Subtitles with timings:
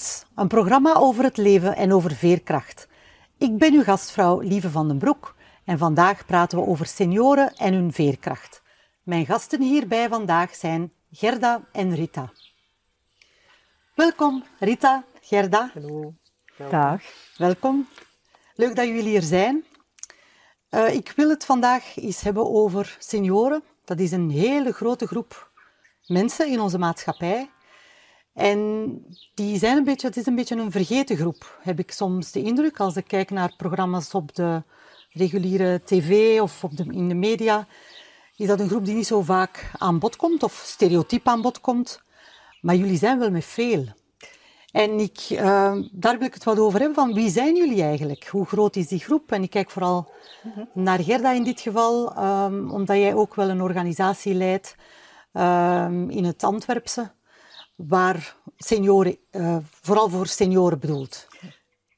[0.00, 2.88] Een mens, een programma over het leven en over veerkracht.
[3.38, 5.34] Ik ben uw gastvrouw Lieve van den Broek
[5.64, 8.62] en vandaag praten we over senioren en hun veerkracht.
[9.02, 12.32] Mijn gasten hierbij vandaag zijn Gerda en Rita.
[13.94, 15.70] Welkom Rita, Gerda.
[15.74, 16.12] Hallo.
[16.70, 17.02] Dag.
[17.36, 17.88] Welkom.
[18.54, 19.64] Leuk dat jullie hier zijn.
[20.70, 23.62] Uh, ik wil het vandaag eens hebben over senioren.
[23.84, 25.50] Dat is een hele grote groep
[26.06, 27.50] mensen in onze maatschappij.
[28.34, 29.00] En
[29.34, 32.42] die zijn een beetje, het is een beetje een vergeten groep, heb ik soms de
[32.42, 32.80] indruk.
[32.80, 34.62] Als ik kijk naar programma's op de
[35.12, 37.66] reguliere tv of op de, in de media,
[38.36, 41.60] is dat een groep die niet zo vaak aan bod komt of stereotyp aan bod
[41.60, 42.02] komt.
[42.60, 43.84] Maar jullie zijn wel met veel.
[44.72, 48.26] En ik, uh, daar wil ik het wat over hebben, van wie zijn jullie eigenlijk?
[48.26, 49.32] Hoe groot is die groep?
[49.32, 50.12] En ik kijk vooral
[50.72, 54.76] naar Gerda in dit geval, um, omdat jij ook wel een organisatie leidt
[55.32, 57.10] um, in het Antwerpse
[57.88, 61.28] waar senioren, uh, vooral voor senioren bedoeld.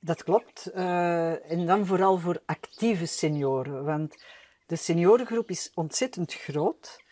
[0.00, 0.70] Dat klopt.
[0.75, 3.84] Uh, en dan vooral voor actieve senioren.
[3.84, 4.25] Want
[4.66, 7.03] de seniorengroep is ontzettend groot.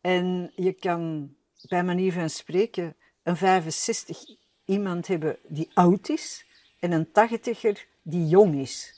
[0.00, 1.34] En je kan
[1.68, 4.18] bij manier van spreken een 65
[4.64, 6.46] iemand hebben die oud is
[6.78, 8.94] en een 80er die jong is.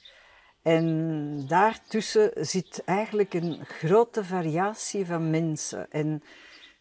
[0.62, 5.91] En daartussen zit eigenlijk een grote variatie van mensen.
[5.91, 6.22] En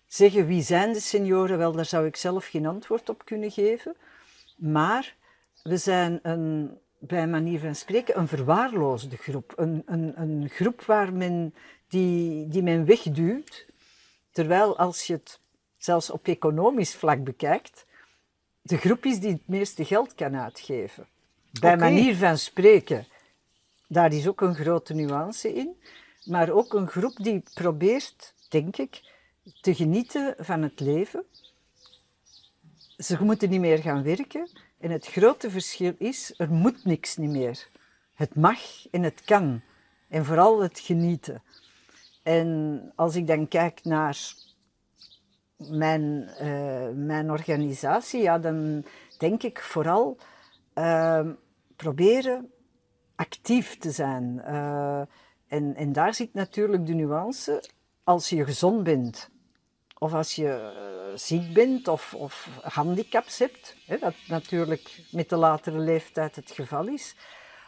[0.07, 1.57] zeggen wie zijn de senioren?
[1.57, 3.95] Wel, daar zou ik zelf geen antwoord op kunnen geven.
[4.55, 5.15] Maar
[5.63, 9.53] we zijn een, bij manier van spreken een verwaarloosde groep.
[9.55, 11.53] Een, een, een groep waar men,
[11.87, 13.65] die, die men wegduwt.
[14.31, 15.39] Terwijl als je het
[15.77, 17.85] zelfs op economisch vlak bekijkt,
[18.61, 21.07] de groep is die het meeste geld kan uitgeven.
[21.59, 23.07] Bij manier van spreken,
[23.87, 25.81] daar is ook een grote nuance in.
[26.23, 29.01] Maar ook een groep die probeert, denk ik,
[29.61, 31.23] te genieten van het leven.
[32.97, 34.49] Ze moeten niet meer gaan werken.
[34.79, 37.67] En het grote verschil is, er moet niks niet meer.
[38.13, 38.59] Het mag
[38.91, 39.61] en het kan.
[40.07, 41.43] En vooral het genieten.
[42.23, 44.33] En als ik dan kijk naar
[45.57, 48.85] mijn, uh, mijn organisatie, ja, dan
[49.17, 50.17] denk ik vooral
[50.75, 51.29] uh,
[51.75, 52.51] proberen
[53.15, 54.41] actief te zijn.
[54.47, 55.01] Uh,
[55.47, 57.63] en, en daar zit natuurlijk de nuance.
[58.03, 59.29] Als je gezond bent,
[59.99, 65.35] of als je uh, ziek bent of, of handicaps hebt, hè, dat natuurlijk met de
[65.35, 67.15] latere leeftijd het geval is.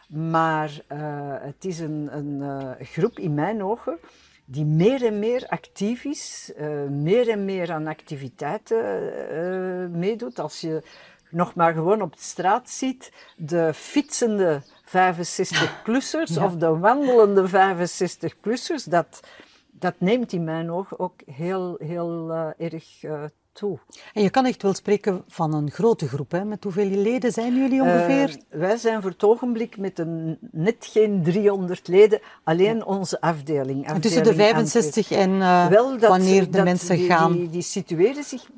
[0.08, 1.00] Maar uh,
[1.40, 4.00] het is een, een uh, groep in mijn ogen
[4.46, 6.52] die meer en meer actief is,
[6.90, 10.40] meer en meer aan activiteiten meedoet.
[10.40, 10.84] Als je
[11.30, 16.46] nog maar gewoon op de straat ziet, de fietsende 65-plussers ja.
[16.46, 19.20] of de wandelende 65-plussers, dat
[19.80, 23.80] dat neemt in mijn ogen ook heel, heel uh, erg uh, toe.
[24.14, 26.32] En je kan echt wel spreken van een grote groep.
[26.32, 26.46] Hè?
[26.46, 28.30] Met hoeveel leden zijn jullie ongeveer?
[28.30, 32.84] Uh, wij zijn voor het ogenblik met een, net geen 300 leden, alleen ja.
[32.84, 33.80] onze afdeling.
[33.80, 35.40] afdeling tussen de 65 en
[35.70, 37.32] wel, dat, wanneer de dat, mensen die, gaan?
[37.32, 38.50] Die, die situeren zich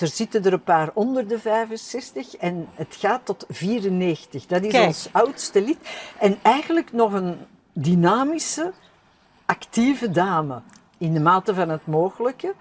[0.00, 4.46] er zitten er een paar onder de 65 en het gaat tot 94.
[4.46, 4.86] Dat is Kijk.
[4.86, 5.78] ons oudste lid.
[6.18, 7.36] En eigenlijk nog een
[7.72, 8.72] dynamische,
[9.48, 10.62] actieve dame.
[10.98, 12.54] In de mate van het mogelijke.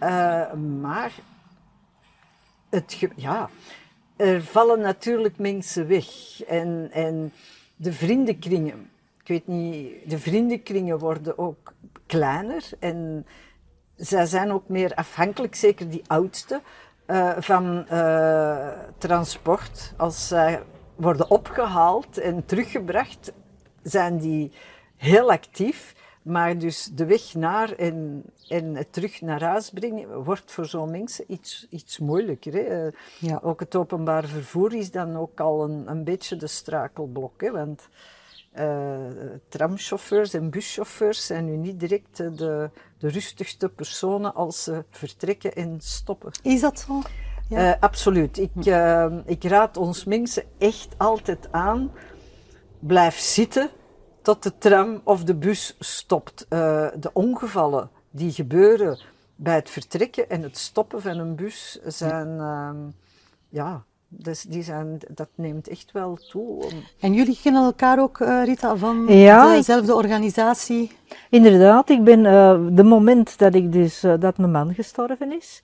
[0.00, 1.12] Uh, maar
[2.70, 3.48] het, ja,
[4.16, 6.06] er vallen natuurlijk mensen weg.
[6.42, 7.32] En, en
[7.76, 8.90] de vriendenkringen,
[9.20, 11.72] ik weet niet, de vriendenkringen worden ook
[12.06, 12.64] kleiner.
[12.78, 13.26] En
[13.96, 16.60] zij zijn ook meer afhankelijk, zeker die oudste,
[17.06, 18.68] uh, van uh,
[18.98, 19.94] transport.
[19.96, 20.62] Als zij
[20.94, 23.32] worden opgehaald en teruggebracht,
[23.82, 24.52] zijn die
[24.96, 25.94] heel actief.
[26.24, 30.90] Maar dus de weg naar en, en het terug naar huis brengen wordt voor zo'n
[30.90, 32.52] mensen iets, iets moeilijker.
[32.52, 32.90] Hè?
[33.18, 33.40] Ja.
[33.42, 37.40] Ook het openbaar vervoer is dan ook al een, een beetje de strakelblok.
[37.40, 37.50] Hè?
[37.50, 37.88] Want
[38.58, 38.96] uh,
[39.48, 45.76] tramchauffeurs en buschauffeurs zijn nu niet direct de, de rustigste personen als ze vertrekken en
[45.80, 46.32] stoppen.
[46.42, 47.02] Is dat zo?
[47.48, 47.74] Ja.
[47.74, 48.38] Uh, absoluut.
[48.38, 51.92] Ik, uh, ik raad ons mensen echt altijd aan.
[52.78, 53.70] Blijf zitten
[54.24, 56.46] tot de tram of de bus stopt.
[56.50, 58.98] Uh, de ongevallen die gebeuren
[59.36, 62.70] bij het vertrekken en het stoppen van een bus zijn, uh,
[63.48, 66.64] ja, dus die zijn, dat neemt echt wel toe.
[67.00, 70.92] En jullie kennen elkaar ook, uh, Rita, van ja, dezelfde ik, organisatie?
[71.30, 75.62] Inderdaad, ik ben, uh, de moment dat ik dus, uh, dat mijn man gestorven is,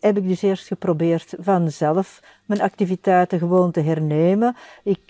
[0.00, 4.56] heb ik dus eerst geprobeerd vanzelf mijn activiteiten gewoon te hernemen.
[4.82, 5.02] Ik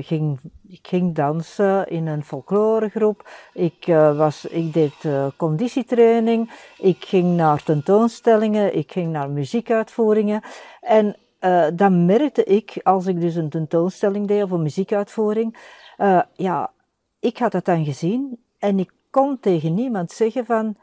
[0.00, 0.38] ging
[0.72, 3.28] ik ging dansen in een folkloregroep.
[3.52, 6.50] Ik, uh, was, ik deed uh, conditietraining.
[6.78, 8.76] Ik ging naar tentoonstellingen.
[8.76, 10.42] Ik ging naar muziekuitvoeringen.
[10.80, 11.16] En
[11.74, 15.56] dan merkte ik, als ik dus een tentoonstelling deed of een muziekuitvoering,
[16.32, 16.72] ja,
[17.20, 20.76] ik had dat dan gezien en ik kon tegen niemand zeggen van,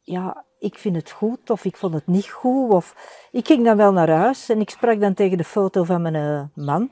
[0.00, 2.70] ja, ik vind het goed of ik vond het niet goed.
[2.70, 2.94] Of
[3.30, 6.50] ik ging dan wel naar huis en ik sprak dan tegen de foto van mijn
[6.54, 6.90] man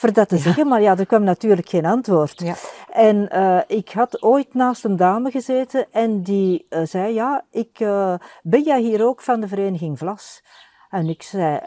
[0.00, 2.40] voor dat te zeggen, maar ja, er kwam natuurlijk geen antwoord.
[2.40, 2.54] Ja.
[2.92, 7.80] En uh, ik had ooit naast een dame gezeten en die uh, zei, ja, ik,
[7.80, 10.42] uh, ben jij hier ook van de vereniging Vlas?
[10.90, 11.60] En ik zei,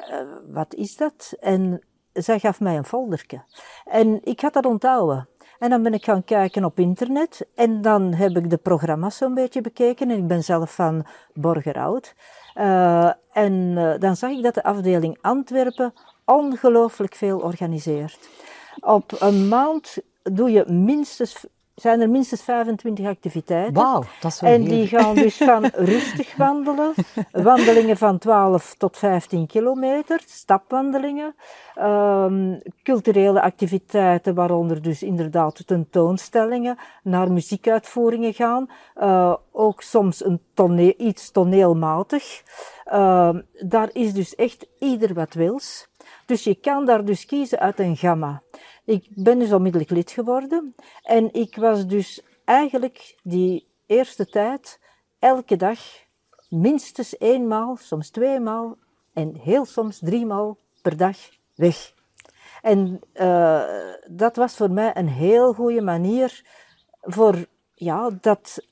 [0.51, 1.33] wat is dat?
[1.39, 1.81] En
[2.13, 3.43] zij gaf mij een folderke.
[3.85, 5.27] En ik had dat onthouden.
[5.59, 9.33] En dan ben ik gaan kijken op internet en dan heb ik de programma's zo'n
[9.33, 10.11] beetje bekeken.
[10.11, 12.15] En ik ben zelf van Borgerhout.
[13.33, 15.93] en dan zag ik dat de afdeling Antwerpen
[16.25, 18.29] ongelooflijk veel organiseert.
[18.79, 23.73] Op een maand doe je minstens, zijn er minstens 25 activiteiten.
[23.73, 26.93] Wauw, dat is wel En die gaan dus van rustig wandelen,
[27.31, 31.35] wandelingen van 12 tot 15 kilometer, stapwandelingen,
[31.79, 40.93] um, culturele activiteiten, waaronder dus inderdaad tentoonstellingen, naar muziekuitvoeringen gaan, uh, ook soms een toneel,
[40.97, 42.43] iets toneelmatig.
[42.93, 43.29] Uh,
[43.65, 45.87] daar is dus echt ieder wat wils.
[46.33, 48.41] Dus je kan daar dus kiezen uit een gamma.
[48.85, 54.79] Ik ben dus onmiddellijk lid geworden en ik was dus eigenlijk die eerste tijd
[55.19, 55.79] elke dag
[56.49, 58.77] minstens eenmaal, soms tweemaal
[59.13, 61.17] en heel soms driemaal per dag
[61.55, 61.93] weg.
[62.61, 63.63] En uh,
[64.09, 66.45] dat was voor mij een heel goede manier
[67.01, 68.67] voor ja, dat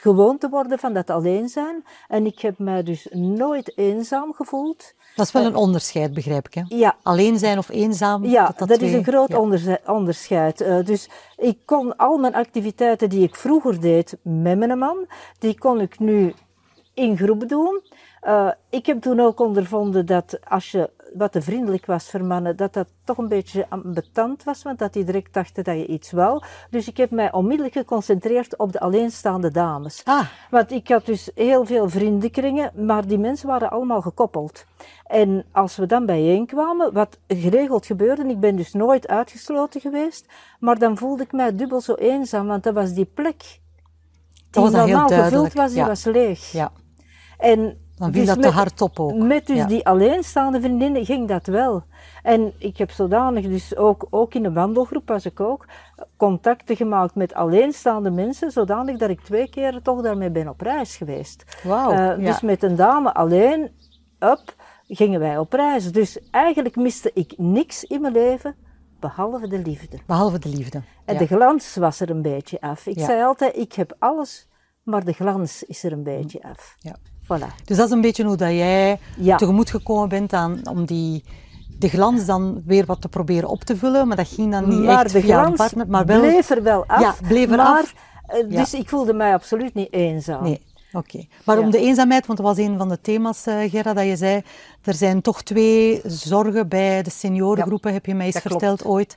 [0.00, 1.84] gewoon te worden van dat alleen zijn.
[2.08, 4.94] En ik heb mij dus nooit eenzaam gevoeld.
[5.16, 6.54] Dat is wel een onderscheid, begrijp ik.
[6.54, 6.62] Hè?
[6.68, 6.96] Ja.
[7.02, 8.24] Alleen zijn of eenzaam.
[8.24, 9.34] Ja, dat, is een groot
[9.86, 10.60] onderscheid.
[10.60, 15.06] Uh, dus ik kon al mijn activiteiten die ik vroeger deed met mijn man,
[15.38, 16.34] die kon ik nu
[16.94, 17.82] in groep doen.
[18.26, 22.56] Uh, ik heb toen ook ondervonden dat als je wat te vriendelijk was voor mannen,
[22.56, 26.10] dat dat toch een beetje ambetant was, want dat die direct dachten dat je iets
[26.10, 26.42] wou.
[26.70, 30.00] Dus ik heb mij onmiddellijk geconcentreerd op de alleenstaande dames.
[30.04, 30.26] Ah.
[30.50, 34.64] Want ik had dus heel veel vriendenkringen, maar die mensen waren allemaal gekoppeld.
[35.06, 40.26] En als we dan bijeenkwamen, wat geregeld gebeurde, ik ben dus nooit uitgesloten geweest,
[40.60, 43.60] maar dan voelde ik mij dubbel zo eenzaam, want dat was die plek
[44.50, 46.52] die normaal gevuld was, die was leeg.
[46.52, 46.72] Ja.
[47.38, 49.16] En dan viel dus dat te hard op ook.
[49.16, 51.82] Met dus die alleenstaande vriendinnen ging dat wel.
[52.22, 55.66] En ik heb zodanig dus ook, ook in de wandelgroep was ik ook,
[56.16, 60.96] contacten gemaakt met alleenstaande mensen, zodanig dat ik twee keer toch daarmee ben op reis
[60.96, 61.44] geweest.
[61.62, 63.70] Wow, uh, Dus met een dame alleen,
[64.18, 64.54] up,
[64.88, 65.92] gingen wij op reis.
[65.92, 68.54] Dus eigenlijk miste ik niks in mijn leven,
[69.00, 69.98] behalve de liefde.
[70.06, 70.82] Behalve de liefde.
[71.04, 72.86] En de glans was er een beetje af.
[72.86, 74.48] Ik zei altijd, ik heb alles,
[74.82, 76.76] maar de glans is er een beetje af.
[76.78, 76.96] Ja.
[77.28, 77.64] Voilà.
[77.64, 79.36] Dus dat is een beetje hoe dat jij ja.
[79.36, 81.24] tegemoet gekomen bent aan, om die,
[81.78, 84.08] de glans dan weer wat te proberen op te vullen.
[84.08, 85.88] Maar dat ging dan niet maar echt de via glans een partner.
[85.88, 87.00] Maar wel, bleef er wel af.
[87.00, 87.94] Ja, bleef er maar, af.
[88.42, 90.42] Uh, dus ik voelde mij absoluut niet eenzaam.
[90.42, 90.66] Nee.
[90.92, 91.28] Oké, okay.
[91.44, 94.16] maar om de eenzaamheid, want dat was een van de thema's, uh, Gerda, dat je
[94.16, 94.42] zei,
[94.82, 98.84] er zijn toch twee zorgen bij de seniorengroepen, heb je mij eens verteld klopt.
[98.84, 99.16] ooit.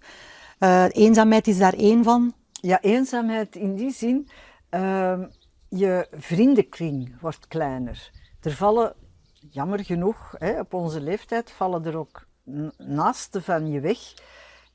[0.60, 2.34] Uh, eenzaamheid is daar één van.
[2.52, 4.28] Ja, eenzaamheid in die zin,
[4.70, 5.24] ehm,
[5.76, 8.12] je vriendenkring wordt kleiner.
[8.42, 8.94] Er vallen,
[9.50, 12.28] jammer genoeg, hè, op onze leeftijd vallen er ook
[12.78, 14.00] naasten van je weg.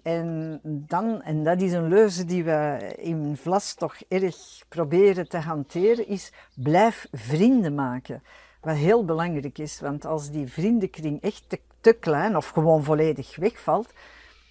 [0.02, 4.36] En dan, en dat is een leuze die we in Vlas toch erg
[4.68, 8.22] proberen te hanteren, is blijf vrienden maken.
[8.60, 13.36] Wat heel belangrijk is, want als die vriendenkring echt te, te klein of gewoon volledig
[13.36, 13.92] wegvalt,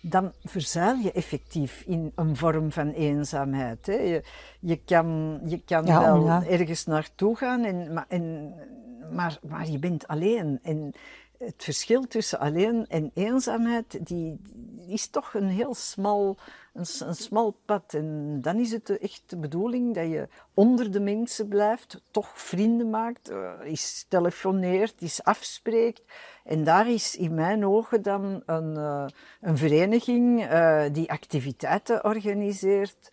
[0.09, 3.85] dan verzuil je effectief in een vorm van eenzaamheid.
[3.85, 3.93] Hè.
[3.93, 4.23] Je,
[4.59, 6.43] je, kan, je kan Ja, wel ja.
[6.45, 8.53] ergens naartoe gaan, en, maar, en,
[9.11, 10.59] maar, maar je bent alleen.
[10.63, 10.93] En
[11.37, 14.39] het verschil tussen alleen en eenzaamheid, die
[14.87, 16.37] is toch een heel smal,
[16.73, 17.93] een, een smal pad.
[17.93, 22.89] En dan is het echt de bedoeling dat je onder de mensen blijft, toch vrienden
[22.89, 26.03] maakt, eh, eens telefoneert, eens afspreekt.
[26.43, 29.05] En daar is in mijn ogen dan een, eh,
[29.41, 33.11] een vereniging eh, die activiteiten organiseert,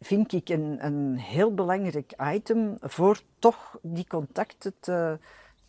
[0.00, 5.18] vind ik een, een heel belangrijk item voor toch die contacten te,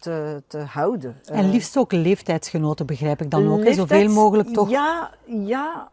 [0.04, 1.20] te, te houden.
[1.26, 3.74] En Eh, liefst ook leeftijdsgenoten, begrijp ik dan ook.
[3.74, 4.70] Zoveel mogelijk toch?
[4.70, 5.92] Ja, ja.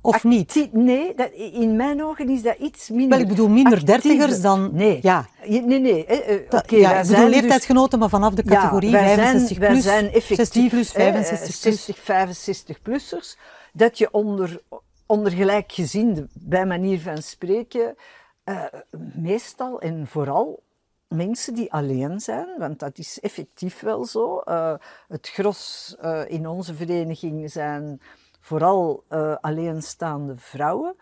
[0.00, 0.68] Of niet?
[0.72, 3.08] Nee, dat, in mijn ogen is dat iets minder.
[3.08, 4.70] Wel, ik bedoel minder dertigers dan...
[4.72, 4.98] Nee.
[5.02, 6.06] Ja, Nee, nee.
[6.06, 9.48] eh, eh, ja wij ik bedoel dus- leeftijdsgenoten, maar vanaf de categorie ja, wij 65
[9.48, 11.84] zijn, wij plus, zijn effectief 60 plus, hè, 65 plus.
[11.84, 13.38] 60, 65-plussers,
[13.72, 14.62] dat je onder,
[15.06, 17.94] onder gelijkgezinden, bij manier van spreken,
[18.44, 18.64] uh,
[19.14, 20.62] meestal en vooral
[21.12, 24.42] mensen die alleen zijn, want dat is effectief wel zo.
[24.44, 24.74] Uh,
[25.08, 28.00] het gros uh, in onze vereniging zijn
[28.40, 29.04] vooral
[29.40, 30.94] alleenstaande vrouwen.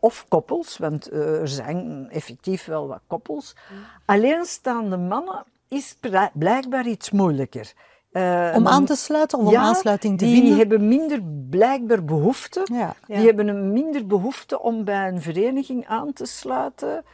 [0.00, 3.56] of koppels, want er zijn effectief wel wat koppels.
[3.72, 3.78] Mm.
[4.04, 5.96] Alleenstaande mannen is
[6.32, 7.72] blijkbaar iets moeilijker.
[8.12, 10.50] Uh, om aan te sluiten, om, ja, aansluiting te die vinden?
[10.50, 12.66] Die hebben minder blijkbaar behoefte.
[12.72, 17.04] Ja, Die hebben een minder behoefte om bij een vereniging aan te sluiten.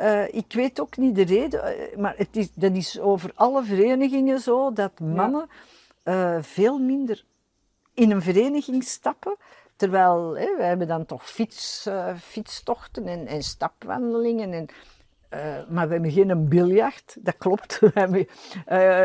[0.00, 3.64] Uh, ik weet ook niet de reden, eh, maar het is, dat is over alle
[3.64, 5.48] verenigingen zo, dat mannen
[6.04, 7.24] uh, veel minder
[7.94, 9.36] in een vereniging stappen.
[9.76, 11.88] Terwijl hè, wij hebben dan toch fiets,
[12.20, 14.68] fietstochten en, en stapwandelingen en
[15.68, 17.80] maar we hebben geen biljart, dat klopt.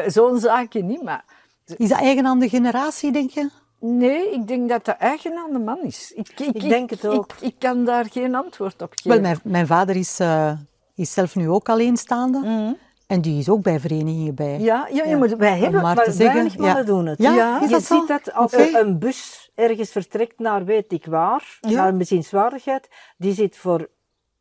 [0.14, 1.26] Zo'n zaakje niet, maar...
[1.66, 3.50] Is dat eigen aan de generatie, denk je?
[3.80, 6.12] Nee, ik denk dat dat eigen aan de man is.
[6.16, 7.34] Ik, ik, ik denk het ook.
[7.40, 9.10] Ik, kan daar geen antwoord op geven.
[9.10, 10.52] Wel, mijn, mijn vader is, uh,
[10.98, 12.38] is zelf nu ook alleenstaande.
[12.38, 12.78] Mm
[13.08, 14.60] En die is ook bij verenigingen bij.
[14.60, 15.18] Ja, ja, ja.
[15.18, 16.84] maar wij hebben maar, maar zeggen, weinig mannen ja.
[16.84, 17.22] doen het.
[17.22, 18.74] Ja, ja je ziet dat als okay.
[18.74, 23.90] een bus ergens vertrekt naar weet ik waar, naar een bezienswaardigheid, die zit voor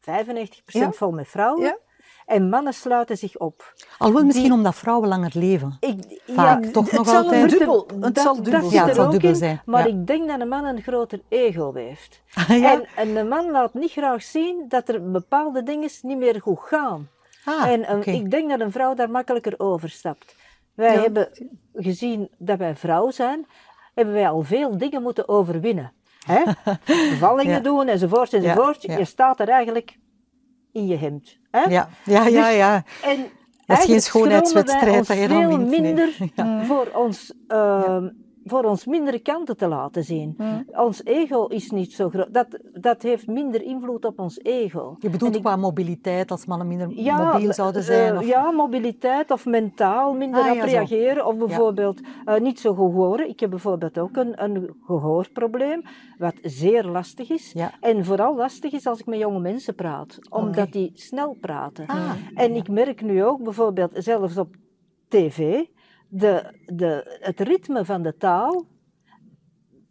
[0.00, 0.04] 95%
[0.90, 1.78] vol met vrouwen.
[2.26, 3.75] En mannen sluiten zich op.
[3.99, 5.76] Alhoewel misschien omdat vrouwen langer leven.
[5.80, 7.50] Ik, Vaak, ja, toch nog altijd.
[7.50, 9.62] Dubbel, het dat, zal dubbel, dat ja, het zal dubbel in, zijn.
[9.64, 12.23] Maar ik denk dat een man een groter ego heeft.
[12.49, 16.59] en, en een man laat niet graag zien dat er bepaalde dingen niet meer goed
[16.61, 17.09] gaan.
[17.45, 20.37] Ah, en een, ik denk dat een vrouw daar makkelijker overstapt.
[20.75, 21.28] Wij hebben
[21.75, 23.47] gezien dat wij vrouw zijn,
[23.95, 25.92] hebben wij al veel dingen moeten overwinnen.
[26.26, 26.42] Hè?
[27.11, 28.83] Bevallingen doen enzovoort enzovoort.
[28.83, 29.99] Je staat er eigenlijk
[30.73, 31.38] in je hemd.
[31.56, 31.70] Hè?
[31.70, 32.46] Ja, ja, ja.
[32.48, 32.84] Dus ja.
[33.02, 33.26] en
[33.66, 35.06] dat is geen schoonheidswedstrijd.
[35.06, 36.08] Dat veel minder
[36.68, 37.96] voor ons uh,
[38.46, 40.36] voor ons mindere kanten te laten zien.
[40.66, 42.34] Ons ego is niet zo groot.
[42.34, 44.96] Dat, dat heeft minder invloed op ons ego.
[44.98, 48.14] Je bedoelt qua mobiliteit, als mannen minder mobiel zouden zijn?
[48.14, 48.26] Uh, of...
[48.26, 51.26] Ja, mobiliteit of mentaal minder ah, reageren.
[51.26, 53.28] Of bijvoorbeeld uh, niet zo goed horen.
[53.28, 55.82] Ik heb bijvoorbeeld ook een, een gehoorprobleem,
[56.18, 57.54] wat zeer lastig is.
[57.80, 61.86] En vooral lastig is als ik met jonge mensen praat, omdat die snel praten.
[61.86, 64.54] Ah, en ik merk nu ook bijvoorbeeld, zelfs op
[65.08, 65.64] tv,
[66.08, 68.66] de, de, het ritme van de taal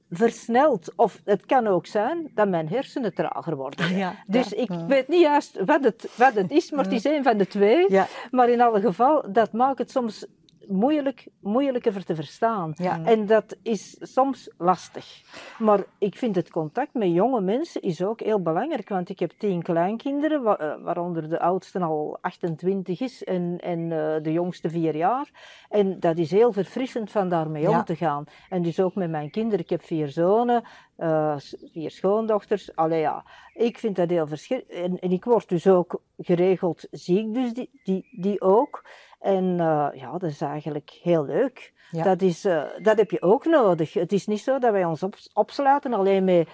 [0.10, 0.94] versnelt.
[0.96, 3.96] Of het kan ook zijn dat mijn hersenen trager worden.
[3.96, 7.24] Ja, dus ik weet niet juist wat het, wat het is, maar het is een
[7.24, 7.88] van de twee.
[8.32, 10.26] Maar in alle geval, dat maakt het soms
[10.68, 12.74] moeilijk, moeilijker te verstaan.
[12.76, 13.04] Ja.
[13.04, 15.22] En dat is soms lastig.
[15.60, 19.32] Maar ik vind het contact met jonge mensen is ook heel belangrijk, want ik heb
[19.38, 24.96] tien kleinkinderen, eh, waaronder de oudste al 28 is en, en uh, de jongste vier
[24.96, 25.30] jaar.
[25.70, 28.26] En dat is heel verfrissend van daarmee om te gaan.
[28.50, 29.60] En dus ook met mijn kinderen.
[29.60, 30.64] Ik heb vier zonen,
[30.98, 31.36] uh,
[31.72, 32.76] vier schoondochters.
[32.76, 34.70] Allee ja, ik vind dat heel verschillend.
[34.70, 38.84] En, en, ik word dus ook geregeld ziek, dus die, die, die ook.
[39.26, 41.74] En uh, ja, dat is eigenlijk heel leuk.
[41.92, 43.94] Dat, is, uh, dat heb je ook nodig.
[43.94, 46.48] Het is niet zo dat wij ons op, opsluiten alleen met,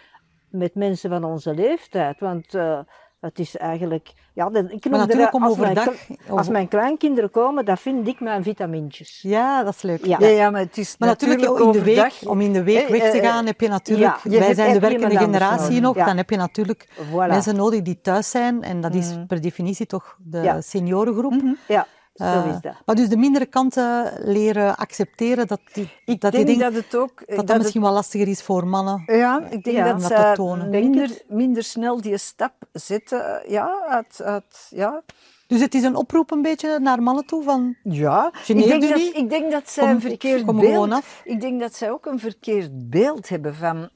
[0.49, 2.19] met mensen van onze leeftijd.
[2.19, 2.79] Want uh,
[3.19, 4.13] het is eigenlijk...
[4.33, 5.85] Ja, de, ik natuurlijk om als overdag...
[5.85, 9.19] Mijn, als mijn kleinkinderen komen, dat vind ik mijn vitamintjes.
[9.21, 10.05] Ja, dat is leuk.
[10.05, 12.87] Ja, ja, maar het is maar natuurlijk, natuurlijk in de week, om in de week
[12.87, 14.17] weg te gaan, heb je natuurlijk...
[14.23, 17.27] Ja, wij zijn de werkende generatie nog, dan heb je natuurlijk voilà.
[17.27, 18.63] mensen nodig die thuis zijn.
[18.63, 19.27] En dat is mm.
[19.27, 21.31] per definitie toch de seniorengroep.
[21.31, 21.57] Mm -hmm.
[21.67, 21.87] Ja.
[22.13, 22.75] Zo is dat.
[22.85, 26.95] Maar dus de mindere kanten leren accepteren, dat die, ik dat denk die dat het
[26.95, 27.23] ook...
[27.25, 29.03] Dat, dat, misschien wel lastiger is voor mannen.
[29.05, 30.69] Ja, ik denk dat ze tonen.
[30.69, 33.43] Minder, minder snel die stap zetten.
[33.47, 35.03] Ja, uit, uit, ja.
[35.47, 37.75] Dus het is een oproep een beetje naar mannen toe van...
[37.83, 40.91] Ja, ik denk, dat, ik denk dat zij een verkeerd beeld...
[40.91, 41.21] Af.
[41.23, 43.89] Ik denk dat zij ook een verkeerd beeld hebben van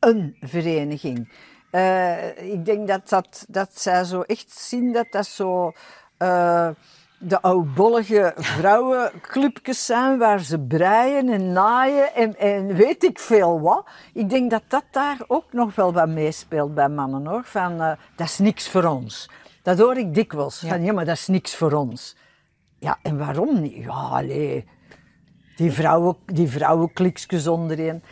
[0.00, 1.32] een vereniging.
[1.72, 5.72] Uh, ik denk dat, dat, dat zij zo echt zien dat dat zo...
[6.18, 6.68] Uh,
[7.22, 13.86] de oudbollige vrouwenclubjes zijn waar ze breien en naaien en, en weet ik veel wat.
[14.12, 17.44] Ik denk dat dat daar ook nog wel wat meespeelt bij mannen hoor.
[17.44, 19.30] Van uh, dat is niks voor ons.
[19.62, 20.60] Dat hoor ik dikwijls.
[20.60, 20.68] Ja.
[20.68, 22.16] Van ja, maar dat is niks voor ons.
[22.78, 23.76] Ja, en waarom niet?
[23.76, 24.64] Ja, allee.
[25.56, 28.02] Die, vrouwen, die vrouwenkliksjes onderin.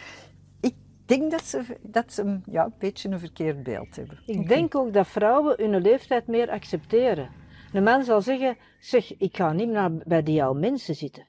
[0.61, 0.75] Ik
[1.07, 4.19] denk dat ze, dat ze ja, een beetje een verkeerd beeld hebben.
[4.27, 7.29] Ik denk ook dat vrouwen hun leeftijd meer accepteren.
[7.73, 11.27] Een man zal zeggen, zeg, ik ga niet meer bij die oude mensen zitten.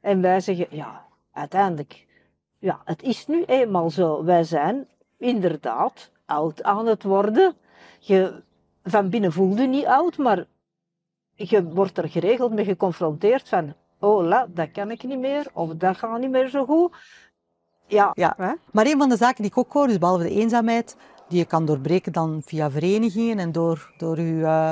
[0.00, 2.06] En wij zeggen, ja, uiteindelijk,
[2.58, 4.24] ja, het is nu eenmaal zo.
[4.24, 4.88] Wij zijn
[5.18, 7.54] inderdaad oud aan het worden.
[7.98, 8.42] Je,
[8.82, 10.46] van binnen voelde je niet oud, maar
[11.34, 15.74] je wordt er geregeld mee geconfronteerd van, oh la, dat kan ik niet meer, of
[15.74, 16.92] dat gaat niet meer zo goed.
[17.86, 18.10] Ja.
[18.14, 18.34] Ja.
[18.36, 18.52] Hè?
[18.72, 20.96] Maar een van de zaken die ik ook hoor, dus behalve de eenzaamheid,
[21.28, 24.70] die je kan doorbreken dan via verenigingen en door, door uw, eh,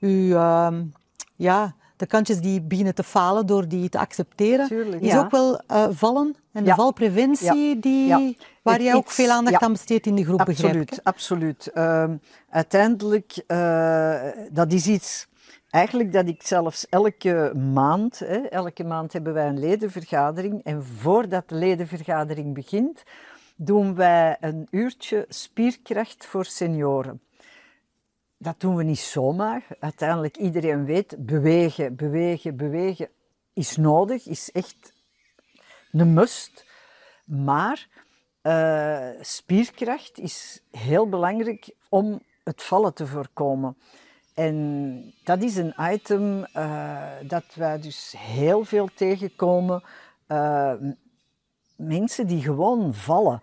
[0.00, 0.84] uw ehm,
[1.36, 5.02] ja, de kantjes die beginnen te falen door die te accepteren, Tuurlijk.
[5.02, 5.18] is Ja.
[5.18, 6.74] ook wel eh, vallen en de Ja.
[6.74, 10.80] valpreventie die, waar jij ook veel aandacht aan besteedt in die groep, begrijp ik.
[11.02, 11.66] Absoluut, absoluut.
[11.74, 12.16] Ehm,
[12.48, 15.28] uiteindelijk, uh, dat is iets
[15.70, 21.48] eigenlijk dat ik zelfs elke maand, hè, elke maand hebben wij een ledenvergadering en voordat
[21.48, 23.02] de ledenvergadering begint,
[23.56, 27.20] doen wij een uurtje spierkracht voor senioren.
[28.42, 29.66] Dat doen we niet zomaar.
[29.80, 33.08] Uiteindelijk, iedereen weet, bewegen, bewegen, bewegen
[33.52, 34.92] is nodig, is echt
[35.92, 36.64] een must.
[37.24, 37.88] Maar
[38.42, 43.76] uh, spierkracht is heel belangrijk om het vallen te voorkomen.
[44.34, 49.82] En dat is een item uh, dat wij dus heel veel tegenkomen.
[50.28, 50.72] Uh,
[51.76, 53.42] mensen die gewoon vallen.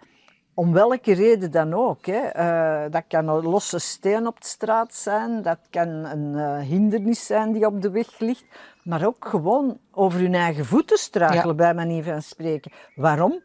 [0.60, 2.06] Om welke reden dan ook.
[2.06, 2.36] Hè.
[2.36, 7.26] Uh, dat kan een losse steen op de straat zijn, dat kan een uh, hindernis
[7.26, 8.46] zijn die op de weg ligt,
[8.84, 11.54] maar ook gewoon over hun eigen voeten struikelen, ja.
[11.54, 12.72] bij manier van spreken.
[12.96, 13.42] Waarom?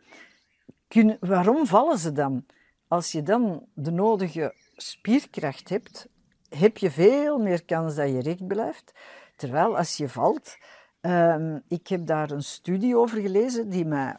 [0.89, 2.47] Kun, waarom vallen ze dan?
[2.89, 6.09] Als je dan de nodige spierkracht hebt,
[6.49, 8.93] heb je veel meer kans dat je recht blijft.
[9.37, 10.57] Terwijl als je valt,
[11.03, 14.17] uh, ik heb daar een studie over gelezen die mij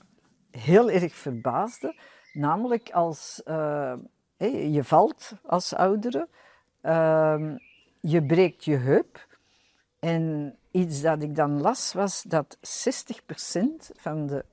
[0.52, 1.96] heel erg verbaasde.
[2.34, 3.94] Namelijk als uh,
[4.38, 6.28] hey, je valt als oudere,
[6.82, 7.56] uh,
[8.00, 9.28] je breekt je heup.
[10.00, 12.60] En iets dat ik dan las was dat 60%
[13.96, 14.46] van de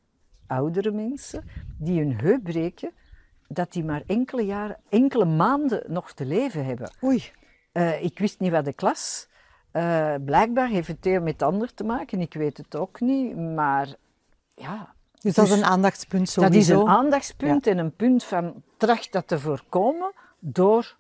[0.47, 1.45] oudere mensen
[1.79, 2.93] die hun heup breken,
[3.49, 6.91] dat die maar enkele jaren, enkele maanden nog te leven hebben.
[7.05, 7.31] Oei.
[7.73, 9.29] Uh, ik wist niet wat de klas.
[9.73, 12.21] Uh, blijkbaar heeft het een met ander te maken.
[12.21, 13.37] Ik weet het ook niet.
[13.37, 13.95] Maar
[14.55, 14.95] ja.
[15.21, 16.53] Dus dat is een aandachtspunt sowieso.
[16.53, 17.71] Dat is een aandachtspunt ja.
[17.71, 20.97] en een punt van tracht dat te voorkomen door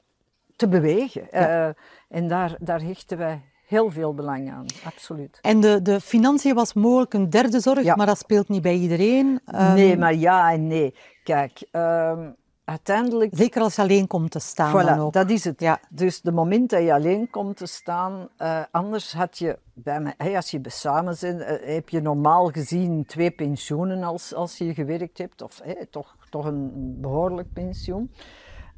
[0.57, 1.29] te bewegen.
[1.31, 1.67] Ja.
[1.69, 1.75] Uh,
[2.09, 5.39] en daar, daar hechten wij heel veel belang aan, absoluut.
[5.41, 7.95] En de, de financiën was mogelijk een derde zorg, ja.
[7.95, 9.41] maar dat speelt niet bij iedereen.
[9.55, 10.95] Um, nee, maar ja en nee.
[11.25, 12.37] Kijk, um,
[12.71, 13.31] uiteindelijk...
[13.35, 15.13] Zeker als je alleen komt te staan voilà, dan ook.
[15.13, 15.61] dat is het.
[15.61, 15.81] Ja.
[15.89, 20.15] Dus de moment dat je alleen komt te staan, uh, anders had je, bij mij,
[20.17, 24.75] hey, als je samen bent, uh, heb je normaal gezien twee pensioenen als, als je
[24.75, 28.13] gewerkt hebt, of hey, toch, toch een behoorlijk pensioen.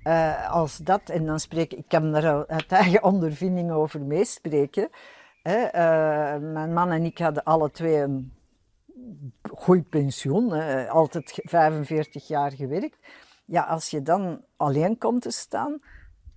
[0.05, 4.89] Uh, als dat, en dan spreek ik, kan daar uit eigen ondervinding over meespreken.
[5.43, 8.33] Mijn man en ik hadden alle twee een
[9.55, 10.53] goed pensioen,
[10.89, 12.99] altijd 45 jaar gewerkt
[13.53, 15.83] ja, als je dan alleen komt te staan,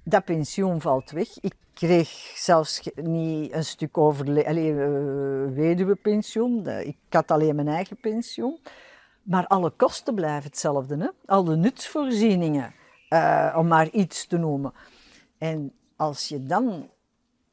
[0.03, 1.39] dat pensioen valt weg.
[1.39, 6.87] Ik kreeg zelfs niet een stuk over allee, uh.
[6.87, 8.59] Ik had alleen mijn eigen pensioen.
[9.23, 10.97] Maar alle kosten blijven hetzelfde.
[10.97, 11.07] Hè?
[11.25, 12.73] Al nutsvoorzieningen,
[13.09, 14.73] uh, om maar iets te noemen.
[15.37, 16.89] En als je dan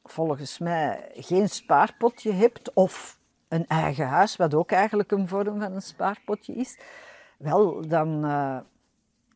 [0.03, 5.71] volgens mij geen spaarpotje hebt, of een eigen huis, wat ook eigenlijk een vorm van
[5.71, 6.79] een spaarpotje is,
[7.37, 8.25] wel, dan...
[8.25, 8.57] Uh,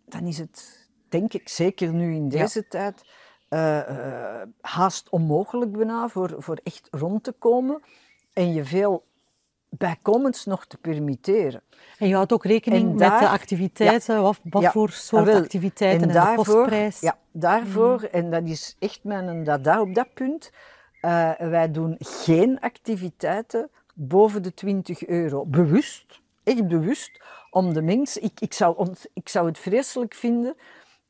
[0.08, 2.66] dan is het, denk ik, zeker nu in deze ja.
[2.70, 3.04] tijd,
[3.50, 7.82] uh, uh, haast onmogelijk bijna voor, voor echt rond te komen
[8.34, 9.06] en je veel
[9.70, 11.62] bijkomends nog te permitteren.
[11.98, 15.26] En je houdt ook rekening daar, met de activiteiten, ja, wat, wat ja, voor soort
[15.26, 17.00] wel, activiteiten en, en daarvoor, de kostprijs?
[17.00, 18.08] Ja, daarvoor, mm.
[18.12, 20.52] en dat is echt mijn dada op dat punt,
[21.02, 25.46] uh, wij doen geen activiteiten boven de 20 euro.
[25.46, 27.22] Bewust, echt bewust,
[27.58, 28.24] om de mensen...
[28.24, 30.56] Ik, ik, zou, ik zou het vreselijk vinden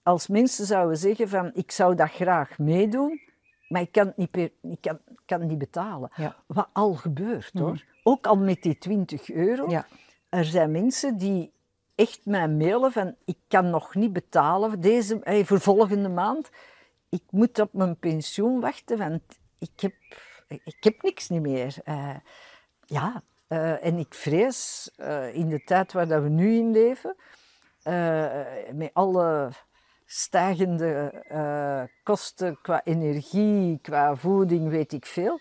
[0.03, 3.21] als mensen zouden zeggen van ik zou dat graag meedoen,
[3.67, 6.10] maar ik kan het niet, per, ik kan, kan het niet betalen.
[6.15, 6.36] Ja.
[6.45, 7.69] Wat al gebeurt hoor.
[7.69, 7.81] Mm.
[8.03, 9.69] Ook al met die 20 euro.
[9.69, 9.88] Ja.
[10.29, 11.51] Er zijn mensen die
[11.95, 16.49] echt mij mailen van ik kan nog niet betalen deze, hey, voor volgende maand.
[17.10, 19.21] Ik moet op mijn pensioen wachten, want
[19.60, 19.93] ik heb,
[20.47, 21.75] ik heb niks niet meer.
[21.86, 22.15] Uh,
[22.86, 27.15] ja, uh, en ik vrees uh, in de tijd waar dat we nu in leven,
[28.73, 29.49] met alle
[30.05, 31.13] stijgende
[32.03, 35.39] kosten qua energie, qua voeding, weet ik veel,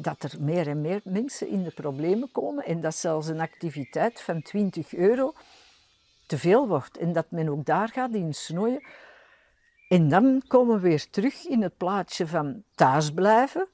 [0.00, 4.20] dat er meer en meer mensen in de problemen komen en dat zelfs een activiteit
[4.20, 5.32] van 20 euro
[6.26, 8.82] te veel wordt en dat men ook daar gaat in snoeien.
[9.88, 13.68] En dan komen we weer terug in het plaatje van thuisblijven,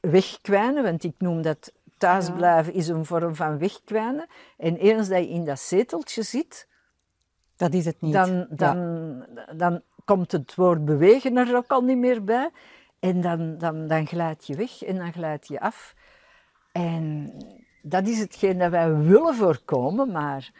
[0.00, 2.78] wegkwijnen, want ik noem dat thuisblijven ja.
[2.78, 4.26] is een vorm van wegkwijnen.
[4.58, 6.68] En eens dat je in dat zeteltje zit,
[7.56, 8.12] dat is het niet.
[8.12, 9.26] Dan, dan,
[9.56, 12.50] dan komt het woord bewegen er ook al niet meer bij.
[13.00, 15.94] En dan, dan, dan glijd je weg en dan glijd je af.
[16.72, 17.32] En
[17.82, 20.50] dat is hetgeen dat wij willen voorkomen, maar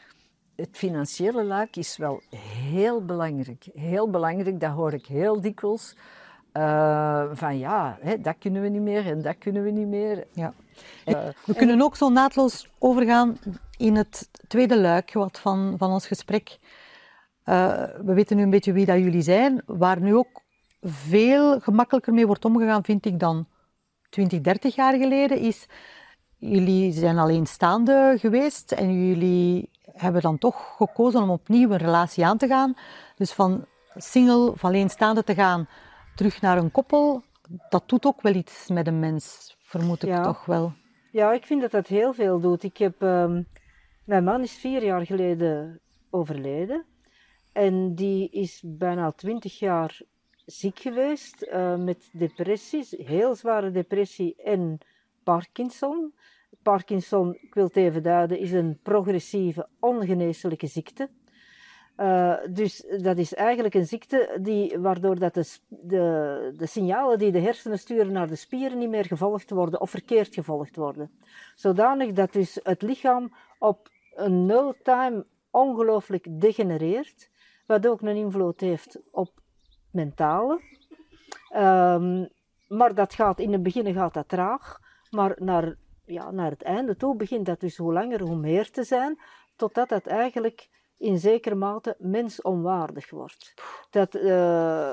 [0.57, 2.23] het financiële luik is wel
[2.70, 3.66] heel belangrijk.
[3.75, 5.97] Heel belangrijk, dat hoor ik heel dikwijls.
[6.53, 10.27] Uh, van ja, hè, dat kunnen we niet meer en dat kunnen we niet meer.
[10.33, 10.55] Ja.
[11.44, 13.38] We kunnen ook zo naadloos overgaan
[13.76, 16.58] in het tweede luik wat van, van ons gesprek.
[17.44, 20.42] Uh, we weten nu een beetje wie dat jullie zijn, waar nu ook
[20.80, 23.46] veel gemakkelijker mee wordt omgegaan, vind ik, dan
[24.10, 25.66] 20, 30 jaar geleden, is
[26.38, 32.38] jullie zijn alleenstaande geweest en jullie hebben dan toch gekozen om opnieuw een relatie aan
[32.38, 32.74] te gaan.
[33.16, 33.64] Dus van
[33.96, 35.68] single, van alleenstaande te gaan,
[36.14, 37.22] terug naar een koppel,
[37.68, 40.72] dat doet ook wel iets met een mens, vermoed ik toch wel.
[41.10, 42.62] Ja, ik vind dat dat heel veel doet.
[42.62, 43.42] Ik heb, ehm,
[44.04, 46.84] mijn man is vier jaar geleden overleden.
[47.52, 50.00] En die is bijna twintig jaar
[50.46, 54.78] ziek geweest uh, met depressies, heel zware depressie en
[55.22, 56.14] Parkinson.
[56.62, 61.08] Parkinson, ik wil het even duiden, is een progressieve, ongeneeslijke ziekte.
[61.96, 67.33] Uh, dus dat is eigenlijk een ziekte die, waardoor dat de, de, de, signalen die
[67.33, 71.11] de hersenen sturen naar de spieren niet meer gevolgd worden of verkeerd gevolgd worden.
[71.54, 77.30] Zodanig dat dus het lichaam op een no-time ongelooflijk degenereert,
[77.66, 79.30] wat ook een invloed heeft op
[79.90, 80.61] mentale.
[81.57, 82.28] Um,
[82.68, 84.80] maar dat gaat, in het begin gaat dat traag,
[85.11, 88.85] maar naar, ja, naar het einde toe begint dat dus hoe langer hoe meer te
[88.85, 89.18] zijn,
[89.57, 93.54] totdat dat eigenlijk in zekere mate mensonwaardig wordt.
[93.90, 94.92] Dat, uh,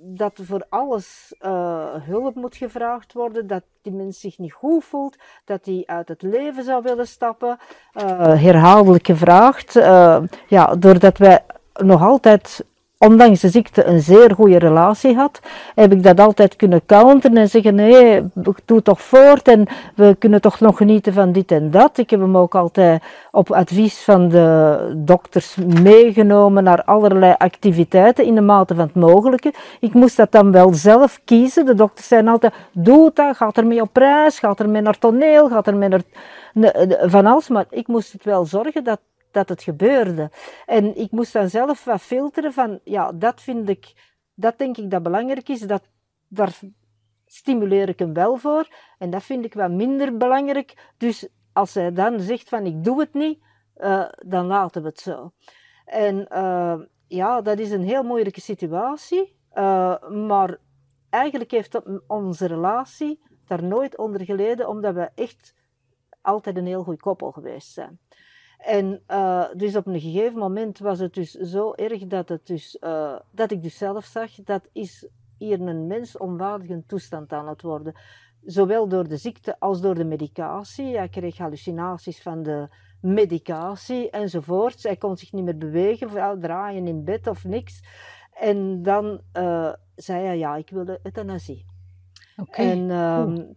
[0.00, 5.16] dat voor alles uh, hulp moet gevraagd worden, dat die mens zich niet goed voelt,
[5.44, 7.58] dat hij uit het leven zou willen stappen.
[7.94, 9.72] Uh, herhaaldelijk gevraagd,
[10.48, 12.64] ja, doordat wij nog altijd
[12.98, 15.40] ondanks de ziekte een zeer goede relatie had,
[15.74, 18.22] heb ik dat altijd kunnen counteren en zeggen: nee,
[18.64, 21.98] doe toch voort en we kunnen toch nog genieten van dit en dat.
[21.98, 28.34] Ik heb hem ook altijd op advies van de dokters meegenomen naar allerlei activiteiten in
[28.34, 29.52] de mate van het mogelijke.
[29.80, 31.66] Ik moest dat dan wel zelf kiezen.
[31.66, 35.62] De dokters zeiden altijd: doe dat, ga ermee op reis, ga ermee naar toneel, ga
[35.62, 36.02] ermee naar
[37.10, 37.48] van alles.
[37.48, 40.30] Maar ik moest het wel zorgen dat dat het gebeurde.
[40.66, 44.90] En ik moest dan zelf wat filteren van, ja, dat vind ik, dat denk ik
[44.90, 45.82] dat belangrijk is, dat,
[46.28, 46.58] daar
[47.26, 48.68] stimuleer ik hem wel voor.
[48.98, 50.92] En dat vind ik wat minder belangrijk.
[50.96, 53.42] Dus als hij dan zegt van, ik doe het niet,
[53.76, 55.32] uh, dan laten we het zo.
[55.84, 59.36] En uh, ja, dat is een heel moeilijke situatie.
[59.54, 60.58] Uh, maar
[61.10, 65.54] eigenlijk heeft onze relatie daar nooit onder geleden, omdat we echt
[66.22, 67.98] altijd een heel goed koppel geweest zijn.
[68.58, 72.76] En uh, dus op een gegeven moment was het dus zo erg dat, het dus,
[72.80, 77.94] uh, dat ik dus zelf zag, dat is hier een mensonwaardige toestand aan het worden.
[78.44, 80.96] Zowel door de ziekte als door de medicatie.
[80.96, 82.68] Hij kreeg hallucinaties van de
[83.00, 84.82] medicatie enzovoort.
[84.82, 87.82] Hij kon zich niet meer bewegen, draaien in bed of niks.
[88.32, 91.66] En dan uh, zei hij, ja, ik wilde euthanasie.
[92.36, 92.62] Oké.
[92.62, 93.56] En um,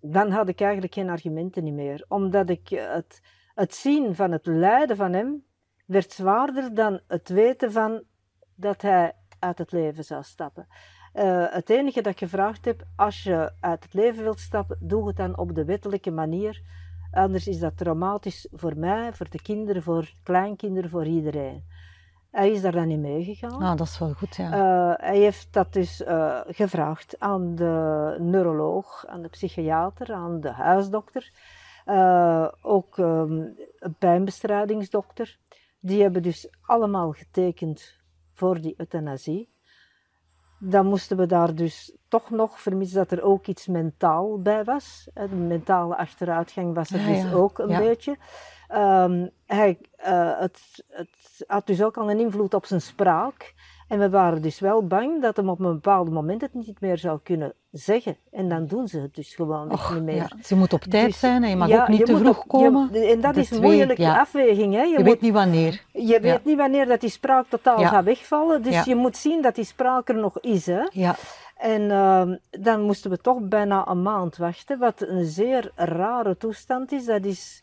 [0.00, 2.04] dan had ik eigenlijk geen argumenten meer.
[2.08, 3.20] Omdat ik het
[3.54, 5.44] het zien van het lijden van hem
[5.86, 8.02] werd zwaarder dan het weten van
[8.54, 10.66] dat hij uit het leven zou stappen.
[11.14, 15.06] Uh, het enige dat ik gevraagd heb, als je uit het leven wilt stappen, doe
[15.06, 16.62] het dan op de wettelijke manier.
[17.10, 21.64] Anders is dat traumatisch voor mij, voor de kinderen, voor kleinkinderen, voor iedereen.
[22.30, 23.62] Hij is daar dan niet meegegaan.
[23.62, 24.46] Ah, dat is wel goed, ja.
[24.46, 30.50] Uh, hij heeft dat dus uh, gevraagd aan de neuroloog, aan de psychiater, aan de
[30.50, 31.32] huisdokter.
[31.86, 35.38] Uh, ook um, een pijnbestrijdingsdokter.
[35.80, 38.00] Die hebben dus allemaal getekend
[38.32, 39.52] voor die euthanasie.
[40.58, 45.08] Dan moesten we daar dus toch nog, vermis dat er ook iets mentaal bij was.
[45.14, 47.32] De mentale achteruitgang was er ja, dus ja.
[47.32, 47.78] ook een ja.
[47.78, 48.16] beetje.
[48.72, 53.54] Um, hij, uh, het, het had dus ook al een invloed op zijn spraak.
[53.88, 56.98] En we waren dus wel bang dat hem op een bepaald moment het niet meer
[56.98, 58.16] zou kunnen zeggen.
[58.32, 60.14] En dan doen ze het dus gewoon Och, niet meer.
[60.14, 62.38] Ja, ze moet op tijd dus, zijn en je mag ja, ook niet te vroeg
[62.38, 62.88] op, komen.
[62.92, 64.18] Je, en dat is een moeilijke ja.
[64.18, 64.74] afweging.
[64.74, 64.82] Hè.
[64.82, 65.82] Je, je moet, weet niet wanneer.
[65.92, 68.62] Je weet niet wanneer dat die spraak totaal gaat wegvallen.
[68.62, 70.66] Dus je moet zien dat die spraak er nog is.
[70.66, 70.82] Hè.
[70.90, 71.16] Ja.
[71.56, 76.92] En uh, dan moesten we toch bijna een maand wachten, wat een zeer rare toestand
[76.92, 77.04] is.
[77.04, 77.62] Dat is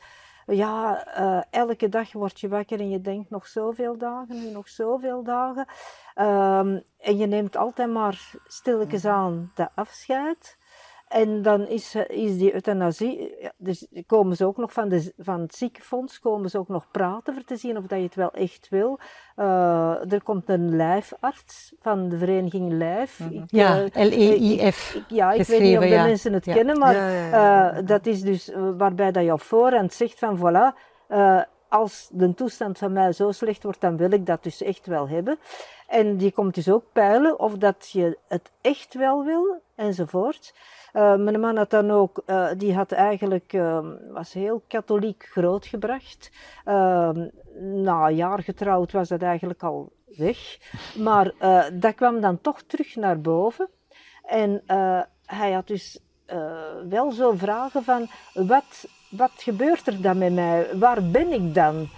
[0.56, 5.24] ja, uh, elke dag word je wakker en je denkt nog zoveel dagen, nog zoveel
[5.24, 5.68] dagen.
[6.16, 9.14] Um, en je neemt altijd maar stilletjes mhm.
[9.14, 10.58] aan de afscheid.
[11.12, 15.56] En dan is, is die euthanasie, dus komen ze ook nog van, de, van het
[15.56, 18.68] ziekenfonds, komen ze ook nog praten voor te zien of dat je het wel echt
[18.70, 19.00] wil.
[19.38, 23.20] Uh, er komt een lijfarts van de vereniging Lijf.
[23.20, 23.44] Mm -hmm.
[23.48, 24.98] ja, L-E-I-F.
[25.08, 26.06] Ja, ik weet niet of de ja.
[26.06, 26.54] mensen het ja.
[26.54, 30.78] kennen, maar ja, uh, dat is dus waarbij dat je op voorhand zegt van voilà,
[31.10, 34.86] uh, als de toestand van mij zo slecht wordt, dan wil ik dat dus echt
[34.86, 35.40] wel hebben.
[35.88, 40.54] En die komt dus ook peilen of dat je het echt wel wil, enzovoort.
[40.94, 43.80] Uh, mijn man had dan ook, uh, die had eigenlijk, uh,
[44.12, 46.32] was heel katholiek grootgebracht.
[46.66, 47.28] Ehm,
[47.84, 50.58] na een jaar getrouwd was dat eigenlijk al weg.
[50.98, 53.70] Maar uh, dat kwam dan toch terug naar boven.
[54.26, 54.64] En
[55.26, 56.00] hij had dus
[56.90, 60.68] wel zo vragen van, wat, wat gebeurt er dan met mij?
[60.78, 61.90] Waar ben ik dan?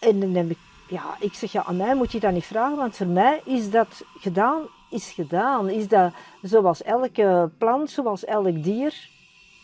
[0.00, 0.58] En dan heb ik,
[0.88, 3.70] ja, ik zeg, ja, aan mij moet je dat niet vragen, want voor mij is
[3.70, 5.68] dat gedaan, is gedaan.
[5.68, 9.08] Is dat zoals elke plant, zoals elk dier.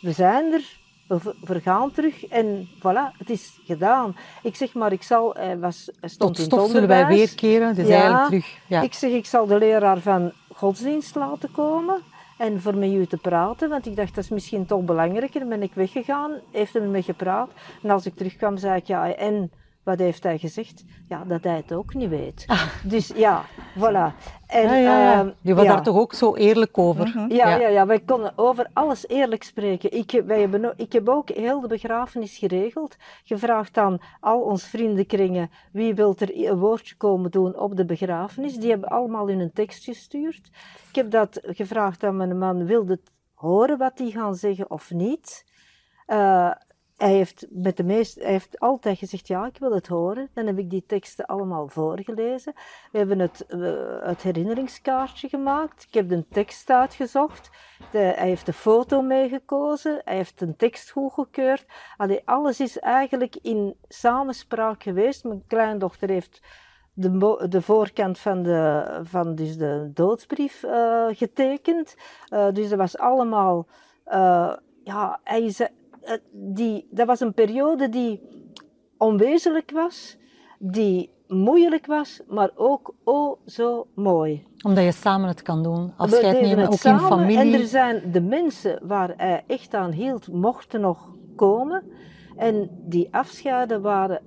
[0.00, 4.16] We zijn er, we vergaan terug en voilà, het is gedaan.
[4.42, 7.88] Ik zeg maar, ik zal, hij was, stond Tot in stof zullen wij weerkeren, dus
[7.88, 7.94] Ja.
[7.94, 8.58] eigenlijk terug.
[8.66, 8.80] Ja.
[8.80, 12.00] Ik zeg, ik zal de leraar van godsdienst laten komen
[12.38, 15.40] en voor met u te praten, want ik dacht dat is misschien toch belangrijker.
[15.40, 17.50] Dan ben ik weggegaan, heeft hij met me gepraat.
[17.82, 19.50] En als ik terugkwam, zei ik, ja, en
[19.84, 20.84] wat heeft hij gezegd?
[21.08, 22.46] Ja, dat hij het ook niet weet.
[22.84, 23.42] Dus ja,
[23.78, 24.12] voilà.
[24.46, 24.70] En, Ah.
[24.70, 25.18] ja, ja, ja.
[25.20, 25.72] ehm, Je was ja.
[25.74, 27.26] daar toch ook zo eerlijk over.
[27.28, 27.68] Ja, ja.
[27.68, 29.92] Ja, wij konden over alles eerlijk spreken.
[29.92, 32.96] Ik, heb- wij hebben, ook- ik heb ook heel de begrafenis geregeld.
[33.24, 38.54] Gevraagd aan al ons vriendenkringen wie wil er een woordje komen doen op de begrafenis.
[38.56, 40.50] Die hebben allemaal hun een tekst gestuurd.
[40.88, 44.90] Ik heb dat gevraagd aan mijn man, wilde het horen wat die gaan zeggen of
[44.90, 45.44] niet.
[46.06, 46.50] Eh,
[47.02, 50.28] hij heeft, met de meest, hij heeft altijd gezegd, ja, ik wil het horen.
[50.34, 52.52] Dan heb ik die teksten allemaal voorgelezen.
[52.92, 53.60] We hebben het, eh,
[54.00, 55.82] het herinneringskaartje gemaakt.
[55.82, 57.50] Ik heb de tekst uitgezocht.
[57.90, 60.00] De- hij heeft de foto meegekozen.
[60.04, 61.66] Hij heeft een tekst goedgekeurd.
[62.24, 65.24] Alles is eigenlijk in samenspraak geweest.
[65.24, 66.40] Mijn kleindochter heeft
[66.92, 71.96] de, de voorkant van de, van dus de doodsbrief eh, getekend.
[72.28, 73.66] Eh, dus dat was allemaal...
[74.84, 75.60] ja, hij is,
[76.32, 78.20] die, dat was een periode die
[78.98, 80.16] onwezenlijk was,
[80.58, 84.46] die moeilijk was, maar ook oh zo mooi.
[84.62, 85.92] Omdat je samen het kan doen.
[85.96, 87.54] Afscheid nemen, het ook samen in familie.
[87.54, 91.82] En er zijn de mensen waar hij echt aan hield, mochten nog komen.
[92.36, 94.20] En die afscheiden waren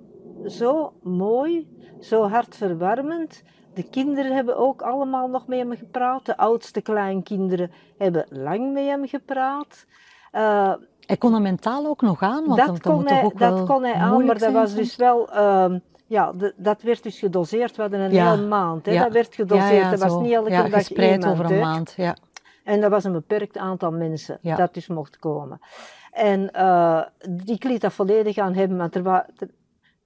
[0.45, 1.67] zo mooi,
[1.99, 3.43] zo hartverwarmend.
[3.73, 6.25] De kinderen hebben ook allemaal nog met hem gepraat.
[6.25, 9.85] De oudste kleinkinderen hebben lang met hem gepraat.
[10.31, 10.73] Eh,
[11.05, 13.93] Hij kon dat mentaal ook nog aan, want dat, kon hij, ook dat kon hij
[13.93, 15.31] aan, maar dat was dus wel...
[15.31, 17.75] ehm, ja, de- dat werd dus gedoseerd.
[17.75, 18.31] We hadden een Ja.
[18.31, 18.85] hele maand.
[18.85, 18.91] Hè.
[18.91, 19.03] Ja.
[19.03, 19.81] Dat werd gedoseerd.
[19.83, 21.93] Ja, dat was niet elke dag gespreid iemand, over een maand.
[21.97, 22.15] Ja.
[22.63, 25.59] En dat was een beperkt aantal mensen dat dus mocht komen.
[26.11, 27.01] En eh,
[27.45, 29.33] ik liet dat volledig aan hebben, want er waren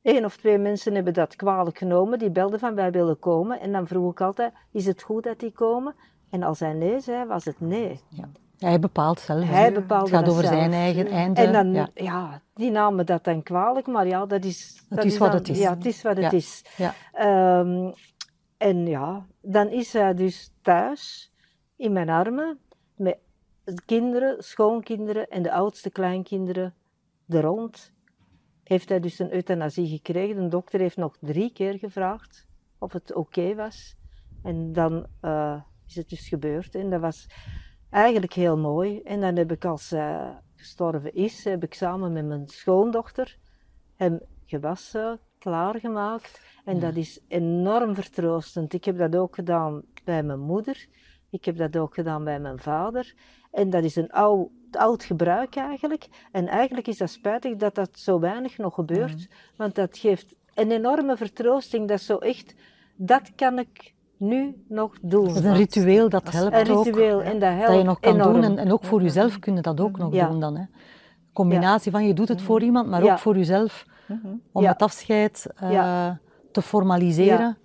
[0.01, 2.19] één of twee mensen hebben dat kwalijk genomen.
[2.19, 3.59] Die belden van wij willen komen.
[3.59, 5.95] En dan vroeg ik altijd, is het goed dat die komen?
[6.29, 8.01] En als hij nee zei, was het nee.
[8.59, 9.45] Hij bepaalt zelf.
[9.45, 10.55] Hij bepaalde Het gaat over zelf.
[10.55, 11.41] zijn eigen einde.
[11.41, 11.89] En dan, ja.
[11.93, 12.41] ja.
[12.53, 14.83] die namen dat dan kwalijk, maar ja, dat is...
[14.89, 15.59] Het dat is wat dan- het is.
[15.59, 16.63] Ja, het is wat het is.
[16.77, 16.93] Ja.
[17.13, 17.91] Ehm,
[18.57, 21.33] en ja, dan is hij dus thuis
[21.75, 22.59] in mijn armen
[22.95, 23.17] met
[23.85, 26.73] kinderen, schoonkinderen en de oudste kleinkinderen
[27.27, 27.93] er rond.
[28.63, 30.43] Heeft hij dus een euthanasie gekregen.
[30.43, 32.47] De dokter heeft nog drie keer gevraagd
[32.79, 33.95] of het oké was.
[34.43, 36.75] En dan eh, is het dus gebeurd.
[36.75, 37.27] En dat was
[37.89, 39.01] eigenlijk heel mooi.
[39.01, 43.37] En dan heb ik als hij gestorven is, heb ik samen met mijn schoondochter
[43.95, 46.41] hem gewassen, klaargemaakt.
[46.65, 48.73] En dat is enorm vertroostend.
[48.73, 50.87] Ik heb dat ook gedaan bij mijn moeder.
[51.29, 53.13] Ik heb dat ook gedaan bij mijn vader.
[53.51, 56.07] En dat is een oud, oud gebruik eigenlijk.
[56.31, 59.27] En eigenlijk is dat spijtig dat dat zo weinig nog gebeurt.
[59.55, 61.87] Want dat geeft een enorme vertroosting.
[61.87, 62.55] Dat zo echt,
[62.95, 65.27] dat kan ik nu nog doen.
[65.27, 66.85] Dat is een ritueel dat helpt Een ook.
[66.85, 68.33] ritueel en dat helpt Dat je nog kan enorm.
[68.33, 68.43] doen.
[68.43, 70.27] En, en ook voor jezelf kun je dat ook nog Ja.
[70.27, 70.55] doen dan.
[70.57, 70.63] Hè.
[71.33, 73.85] Combinatie van je doet het voor iemand, maar ook voor jezelf.
[74.51, 74.71] Om Ja.
[74.71, 76.11] het afscheid eh,
[76.51, 77.57] te formaliseren.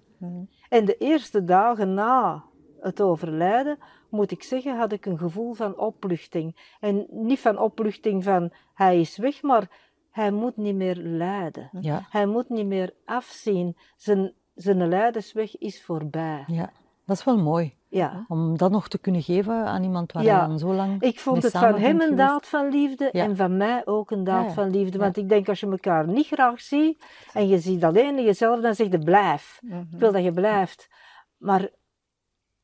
[0.68, 2.44] En de eerste dagen na
[2.80, 3.78] het overlijden,
[4.10, 6.76] moet ik zeggen, had ik een gevoel van opluchting.
[6.80, 9.70] En niet van opluchting van hij is weg, maar
[10.10, 11.68] hij moet niet meer lijden.
[11.80, 12.06] Ja.
[12.10, 13.76] Hij moet niet meer afzien.
[13.96, 16.44] Zijn, zijn lijdensweg is voorbij.
[16.46, 16.72] ja,
[17.06, 17.74] dat is wel mooi.
[17.88, 18.24] Ja.
[18.28, 20.42] Om dat nog te kunnen geven aan iemand waar Ja.
[20.42, 23.24] je dan zo lang Ik vond het van hem een daad van liefde Ja.
[23.24, 24.98] en van mij ook een daad Ja, van liefde.
[24.98, 28.74] Want ik denk als je elkaar niet graag ziet en je ziet alleen jezelf, dan
[28.74, 29.60] zeg je blijf.
[29.62, 30.88] Ik wil dat je blijft.
[31.36, 31.68] Maar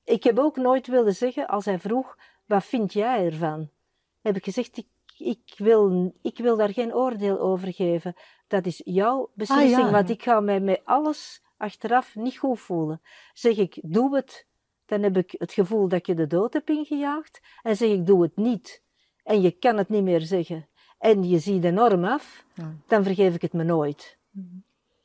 [0.05, 3.69] ik heb ook nooit willen zeggen, als hij vroeg, wat vind jij ervan?
[4.21, 8.15] Heb ik gezegd, ik, ik, wil, ik wil daar geen oordeel over geven.
[8.49, 13.01] Dat is jouw beslissing, Ah, want ik ga mij met alles achteraf niet goed voelen.
[13.35, 14.47] Zeg ik, doe het,
[14.87, 17.41] dan heb ik het gevoel dat je de dood hebt ingejaagd.
[17.63, 18.83] En zeg ik, doe het niet.
[19.25, 20.67] En je kan het niet meer zeggen.
[20.99, 22.73] En je ziet enorm af, Ja.
[22.87, 24.19] dan vergeef ik het me nooit.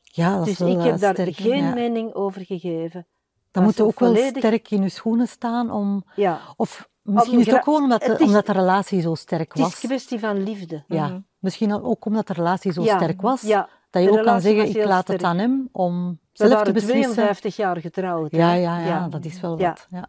[0.02, 1.74] Ja, dat Dus ik heb eh, daar sterk, geen ja.
[1.74, 3.06] mening over gegeven.
[3.52, 6.04] Dan moet je was ook wel sterk in je schoenen staan om...
[6.16, 9.48] Ja, Of misschien is het ook gewoon omdat de, is- omdat de relatie zo sterk
[9.48, 9.80] het is was.
[9.80, 10.84] kwestie van liefde.
[10.88, 11.20] Ja, Mhm.
[11.40, 13.42] misschien ook omdat de relatie zo sterk was.
[13.42, 16.50] Ja, Dat je de ook kan zeggen, ik laat het aan hem om Ze zelf
[16.50, 17.14] te waren beslissen.
[17.14, 18.32] 52 jaar getrouwd.
[18.32, 19.88] Ja, ja, ja, dat is wel wat.
[19.90, 20.08] Ja,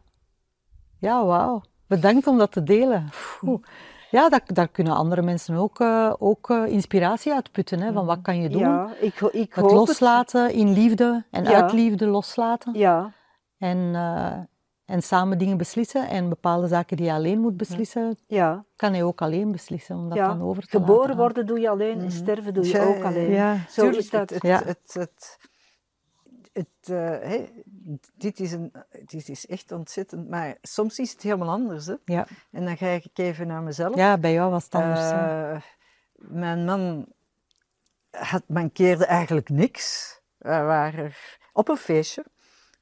[0.99, 1.63] ja wauw.
[1.87, 3.09] Bedankt om dat te delen.
[3.43, 3.63] Oeh.
[4.11, 7.81] Ja, dat, daar kunnen andere mensen ook, eh, ook eh, inspiratie uit putten.
[7.81, 8.61] Hè, van wat kan je doen?
[8.61, 11.63] Ja, ik, ik het loslaten in liefde en Ja.
[11.63, 12.75] uit liefde loslaten.
[12.79, 13.13] Ja,
[13.59, 14.39] En, eh,
[14.87, 16.09] en samen dingen beslissen.
[16.09, 20.09] En bepaalde zaken die je alleen moet beslissen, ja, kan je ook alleen beslissen om
[20.09, 20.27] dat ja.
[20.27, 23.03] dan over te Geboren laten worden doe je alleen en sterven doe je Ja, ook
[23.03, 23.31] alleen.
[23.31, 23.57] Ja.
[23.69, 24.31] Zo Tuurlijk, is dat.
[24.31, 24.59] Het, Ja.
[24.59, 25.39] het, het, het,
[26.53, 27.49] het, eh, hè,
[28.15, 28.73] dit, is een,
[29.05, 31.87] dit is echt ontzettend, maar soms is het helemaal anders.
[31.87, 31.95] Hè?
[32.05, 32.27] Ja.
[32.51, 33.97] En dan ga ik even naar mezelf.
[33.97, 35.11] ja, bij jou was het anders.
[35.11, 35.57] Eh,
[36.15, 37.07] mijn man
[38.11, 40.15] had, mankeerde eigenlijk niks.
[40.39, 41.13] We waren
[41.53, 42.25] op een feestje,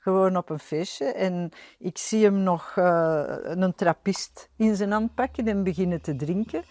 [0.04, 1.04] gewoon op een feestje.
[1.12, 6.16] En ik zie hem nog eh, een trappist in zijn hand pakken en beginnen te
[6.16, 6.62] drinken.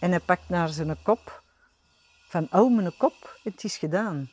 [0.00, 1.42] En hij pakt naar zijn kop.
[2.28, 4.30] Van, oh, mijn kop, het is gedaan.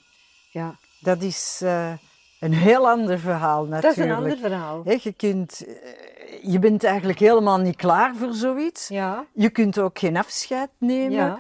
[0.52, 0.76] Ja.
[1.00, 1.94] Dat is eh,
[2.40, 3.96] een heel ander verhaal natuurlijk.
[3.96, 4.82] Dat is een ander verhaal.
[4.84, 8.88] Hè, je, kunt, eh, je bent eigenlijk helemaal niet klaar voor zoiets.
[8.88, 11.12] Ja, Je kunt ook geen afscheid nemen.
[11.12, 11.40] ja.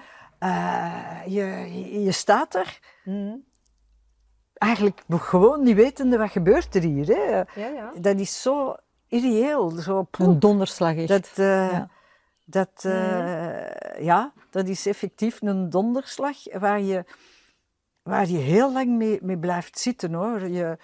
[1.26, 3.36] Je, je, je staat er Mhm.
[4.58, 7.08] Eigenlijk gewoon niet wetende wat gebeurt er hier.
[7.08, 7.36] Hè.
[7.38, 7.92] ja, ja.
[8.00, 8.76] Dat is zo
[9.08, 9.70] irreëel.
[9.70, 10.08] Zo.
[10.12, 11.08] Een donderslag echt.
[11.08, 11.90] dat, eh, Ja.
[12.46, 17.04] dat, eh, ja, dat is effectief een donderslag waar je,
[18.04, 20.14] waar je heel lang mee, mee blijft zitten.
[20.14, 20.48] Hoor.
[20.48, 20.78] Je,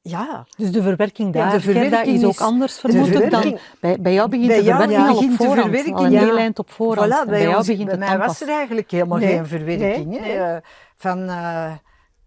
[0.00, 3.58] ja, Dus de verwerking daar, Ja, de verwerking is ook is- anders de vermoedelijk dan...
[3.80, 5.64] Bij, bij jou begint Bij de jou verwerking al op begint de voorhand.
[5.66, 6.36] verwerking, al een ja.
[6.36, 7.12] eind op voorhand.
[7.12, 9.46] Voilà, bij, bij jou ons- begint bij het mij was er eigenlijk helemaal Nee, geen
[9.46, 10.06] verwerking.
[10.06, 10.26] nee, hè.
[10.26, 10.36] nee.
[10.36, 10.56] Eh,
[10.96, 11.72] van, eh,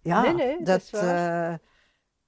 [0.06, 1.52] ja, Nee, nee, dat is waar.
[1.52, 1.58] eh,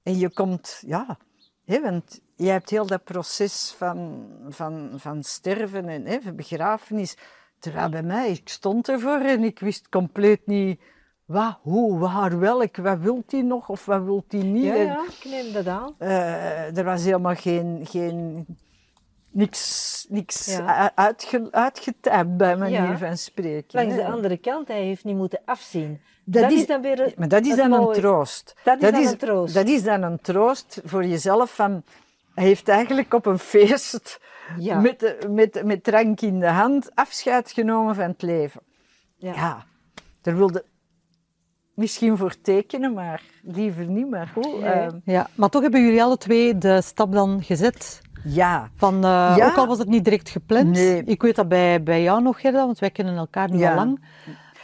[0.03, 1.17] en je komt, ja,
[1.65, 7.17] hè, want je hebt heel dat proces van, van, van sterven en hè, begrafenis.
[7.59, 10.81] Terwijl bij mij, ik stond ervoor en ik wist compleet niet
[11.25, 14.63] wat, hoe, waar, welk, wat wilt hij nog of wat wilt hij niet.
[14.63, 15.95] Ja, ja, ik neem dat aan.
[15.97, 18.45] eh, er was helemaal geen, geen
[19.37, 20.91] niks, niks Ja.
[20.95, 21.47] uitge,
[22.27, 22.97] bij manier Ja.
[22.97, 23.79] van spreken.
[23.79, 26.01] Langs de andere kant, hij heeft niet moeten afzien.
[26.23, 28.55] Dat Dat, is- is, dan weer het- Maar dat is dan een troost.
[28.63, 29.53] Dat is dan een troost.
[29.53, 31.83] Dat is dan een troost voor jezelf van...
[32.35, 34.19] Hij heeft eigenlijk op een feest
[34.59, 34.79] Ja.
[34.79, 38.61] met, met, met drank in de hand afscheid genomen van het leven.
[39.15, 39.33] Ja.
[39.33, 39.65] Ja,
[40.21, 40.63] daar wilde
[41.77, 44.09] misschien voor tekenen, maar liever niet.
[44.09, 44.69] Maar goed, Nee.
[44.71, 48.01] eh, Ja, maar toch hebben jullie alle twee de stap dan gezet.
[48.23, 48.69] ja.
[48.75, 49.47] Van, eh, Ja.
[49.47, 50.67] Ook al was het niet direct gepland.
[50.69, 51.03] Nee.
[51.03, 53.69] Ik weet dat bij, bij jou nog, Gerda, want wij kennen elkaar nu Ja.
[53.69, 54.03] al lang.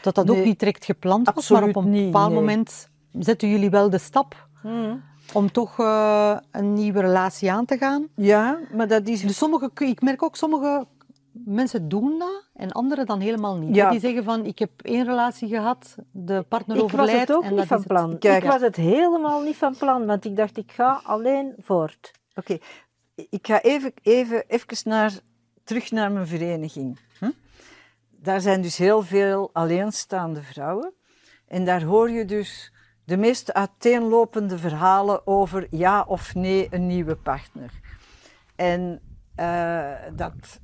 [0.01, 1.49] Dat dat ook niet direct gepland was.
[1.49, 2.39] maar op een niet, bepaald nee.
[2.39, 4.95] moment zetten jullie wel de stap Mhm.
[5.33, 8.07] om toch eh, een nieuwe relatie aan te gaan.
[8.15, 9.21] ja, maar dat is...
[9.21, 10.85] Dus sommige, ik merk ook sommige
[11.33, 13.75] mensen doen dat en anderen dan helemaal niet.
[13.75, 13.89] Ja.
[13.89, 17.27] Die zeggen van ik heb één relatie gehad, de partner Ik was overlijdt.
[17.27, 18.17] het ook niet van plan.
[18.17, 22.11] Kijk, ik was het helemaal niet van plan, want ik dacht, ik ga alleen voort.
[22.35, 22.57] Oké,
[23.15, 25.11] ik ga even, even, even naar,
[25.63, 26.99] terug naar mijn vereniging.
[27.19, 27.31] Hm?
[28.09, 30.93] Daar zijn dus heel veel alleenstaande vrouwen.
[31.47, 32.71] En daar hoor je dus
[33.05, 37.71] de meest uiteenlopende verhalen over ja of nee een nieuwe partner.
[38.55, 39.01] En
[39.35, 40.59] eh, dat,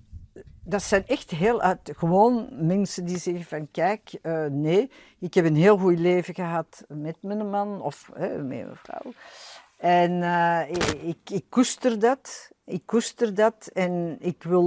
[0.69, 5.45] dat zijn echt heel uit, gewoon mensen die zeggen van kijk, eh, nee, ik heb
[5.45, 9.11] een heel goed leven gehad met mijn man of met mijn vrouw.
[9.77, 14.63] En eh, ik, ik, ik koester dat, ik koester dat en ik wil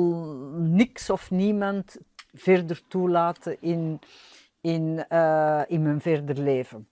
[0.57, 1.97] niks of niemand
[2.33, 4.01] verder toelaten in,
[4.61, 6.89] in, eh, in mijn verder leven.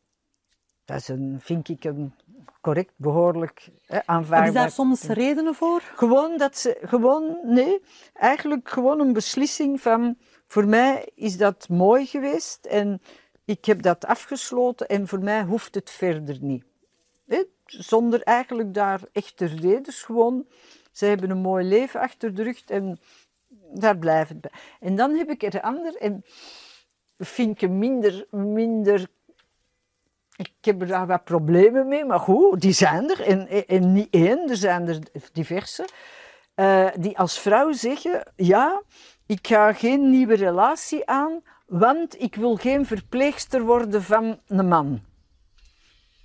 [0.85, 2.15] Dat is een, vind ik een
[2.61, 4.53] correct, behoorlijk hè, Heb je aanvaardbaar.
[4.53, 5.81] daar soms redenen voor?
[5.81, 7.83] Gewoon dat ze, gewoon, nee,
[8.15, 13.03] eigenlijk gewoon een beslissing van, voor mij is dat mooi geweest en
[13.45, 16.65] ik heb dat afgesloten en voor mij hoeft het verder niet.
[17.27, 17.45] Hè?
[17.65, 20.47] Zonder eigenlijk daar echte redens, gewoon,
[20.93, 23.01] ze hebben een mooi leven achter de rug en
[23.73, 24.51] daar blijft het bij.
[24.81, 26.25] En dan heb ik er een ander en
[27.19, 29.09] vind ik minder, minder
[30.41, 33.21] ik heb daar wat problemen mee, maar goed, die zijn er.
[33.21, 34.99] En, en niet één, er zijn er
[35.33, 35.89] diverse.
[36.55, 38.83] eh, die als vrouw zeggen, ja,
[39.27, 45.01] ik ga geen nieuwe relatie aan, want ik wil geen verpleegster worden van een man.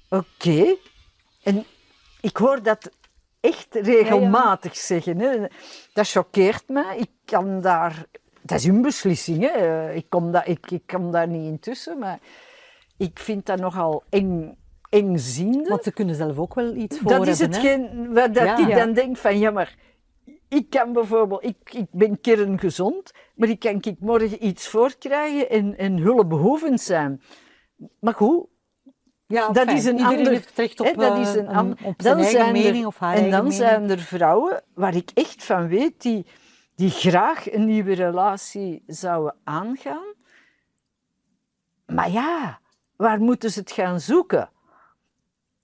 [0.09, 0.75] Oké.
[1.43, 1.65] En
[2.21, 2.89] ik hoor dat
[3.39, 5.19] echt regelmatig zeggen.
[5.19, 5.45] Hè.
[5.93, 6.95] Dat choqueert me.
[6.97, 8.05] Ik kan daar...
[8.41, 9.41] Dat is hun beslissing.
[9.51, 9.91] Hè.
[9.93, 12.19] Ik, kom daar, ik, ik kom daar niet intussen, maar
[12.97, 14.57] ik vind dat nogal eng
[14.89, 15.69] engziende.
[15.69, 18.57] Want ze kunnen zelf ook wel iets voor Dat is hetgeen dat Ja.
[18.57, 18.75] ik Ja.
[18.85, 19.75] dan denk van, ja maar,
[20.49, 25.77] ik kan bijvoorbeeld, ik, ik ben kerngezond, maar ik kan ik morgen iets voorkrijgen en,
[25.77, 27.21] en hulpbehoevend zijn.
[27.99, 28.45] Maar goed,
[29.27, 29.77] Ja, dat fijn.
[29.77, 30.31] is een Iedereen ander...
[30.31, 32.81] heeft recht op, hè, dat eh, is een, een- op zijn dan eigen zijn mening
[32.81, 33.53] er, of haar En dan mening.
[33.53, 36.25] zijn er vrouwen waar ik echt van weet, die,
[36.75, 40.13] die graag een nieuwe relatie zouden aangaan.
[41.85, 42.59] Maar ja,
[42.97, 44.49] waar moeten ze het gaan zoeken?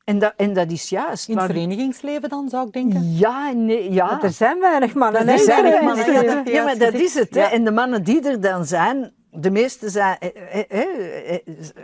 [0.03, 1.29] En dat, en dat is juist.
[1.29, 3.15] In het verenigingsleven dan, zou ik denken.
[3.17, 4.07] ja, nee, ja.
[4.07, 5.27] Want er zijn weinig mannen.
[5.27, 7.35] Er zijn weinig mannen, ja, dat- Ja, maar dat is het.
[7.35, 7.41] Hè.
[7.41, 7.51] Ja.
[7.51, 11.39] En de mannen die er dan zijn, de meeste zijn, eh, eh, eh,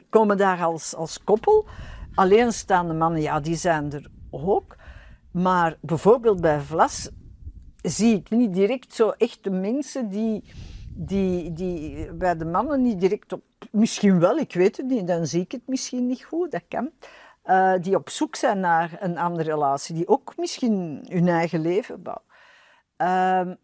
[0.10, 1.66] komen daar als, als koppel.
[2.16, 4.76] Alleenstaande mannen, ja, die zijn er ook.
[5.32, 7.10] Maar bijvoorbeeld bij Vlas
[7.82, 10.44] zie ik niet direct zo echte mensen die,
[10.98, 13.44] die, die bij de mannen niet direct op...
[13.72, 16.92] Misschien wel, ik weet het niet, dan zie ik het misschien niet goed, dat kan.
[17.42, 22.02] Eh, die op zoek zijn naar een andere relatie, die ook misschien hun eigen leven
[22.02, 22.26] bouwen.
[22.98, 23.56] Ehm,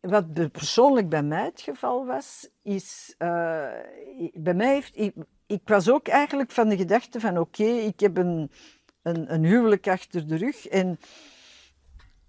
[0.00, 3.14] wat persoonlijk bij mij het geval was, is...
[3.18, 3.68] eh,
[4.34, 4.96] bij mij heeft...
[4.96, 5.14] Ik,
[5.46, 8.50] ik was ook eigenlijk van de gedachte van oké, ik heb een,
[9.02, 10.98] een, een huwelijk achter de rug en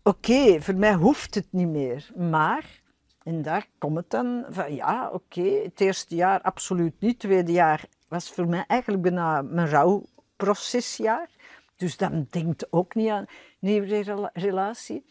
[0.04, 2.12] oké, voor mij hoeft het niet meer.
[2.16, 2.82] Maar,
[3.26, 7.12] en daar komt het dan van ja, oké, het eerste jaar absoluut niet.
[7.12, 11.30] Het tweede jaar was voor mij eigenlijk bijna mijn rouwprocesjaar.
[11.76, 13.26] Dus dan denkt ook niet aan
[13.60, 15.06] nieuwe rela- relatie.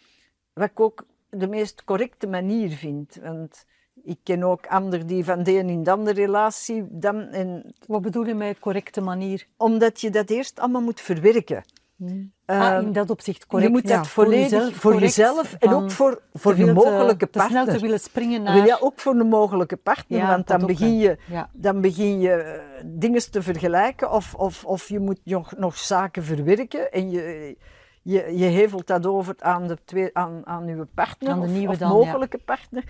[0.52, 3.18] Wat ik ook de meest correcte manier vind.
[3.22, 3.64] Want
[4.02, 7.20] ik ken ook anderen die van de een in de andere relatie dan...
[7.20, 9.46] En, Wat bedoel je met correcte manier?
[9.56, 11.64] omdat je dat eerst allemaal moet verwerken.
[12.00, 12.08] Ah,
[12.46, 13.70] Ehm, in dat opzicht correct.
[13.70, 17.30] je moet ja, dat volledig voor jezelf en ook voor, voor de veel te- mogelijke
[17.30, 17.80] te snel te partner.
[17.80, 18.54] willen springen naar...
[18.54, 21.50] Wil je ook voor de mogelijke partner, Ja, want dan begin, je, Ja.
[21.52, 26.92] dan begin je dingen te vergelijken of, of, of je moet nog, nog zaken verwerken
[26.92, 27.56] en je,
[28.02, 31.52] je, je hevelt dat over aan, de twee, aan, aan je partner Aan de of,
[31.52, 31.94] nieuwe of dan, ja.
[31.94, 32.84] mogelijke partner.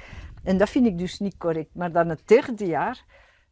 [0.44, 1.70] En dat vind ik dus niet correct.
[1.74, 3.04] Maar dan het derde jaar,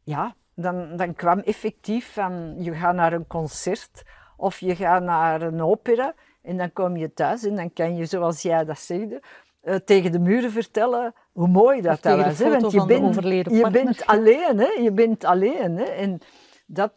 [0.02, 4.02] ja, dan, dan kwam effectief van je gaat naar een concert
[4.42, 8.06] of je gaat naar een opera en dan kom je thuis en dan kan je,
[8.06, 9.22] zoals jij dat zegde,
[9.60, 12.38] eh, tegen de muren vertellen hoe mooi dat, dat was.
[12.38, 12.60] hè.
[12.60, 13.14] Want je bent,
[13.50, 14.70] je bent alleen, hè?
[14.82, 15.76] je bent alleen.
[15.76, 15.84] Hè?
[15.84, 16.18] En
[16.66, 16.92] dat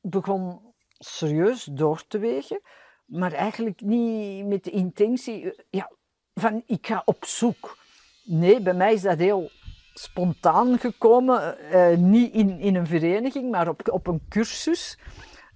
[0.00, 0.60] begon
[0.98, 2.60] serieus door te wegen,
[3.04, 5.90] maar eigenlijk niet met de intentie eh, ja,
[6.34, 7.76] van ik ga op zoek.
[8.24, 9.50] Nee, bij mij is dat heel
[9.94, 14.98] spontaan gekomen, eh, niet in, in een vereniging, maar op, op een cursus,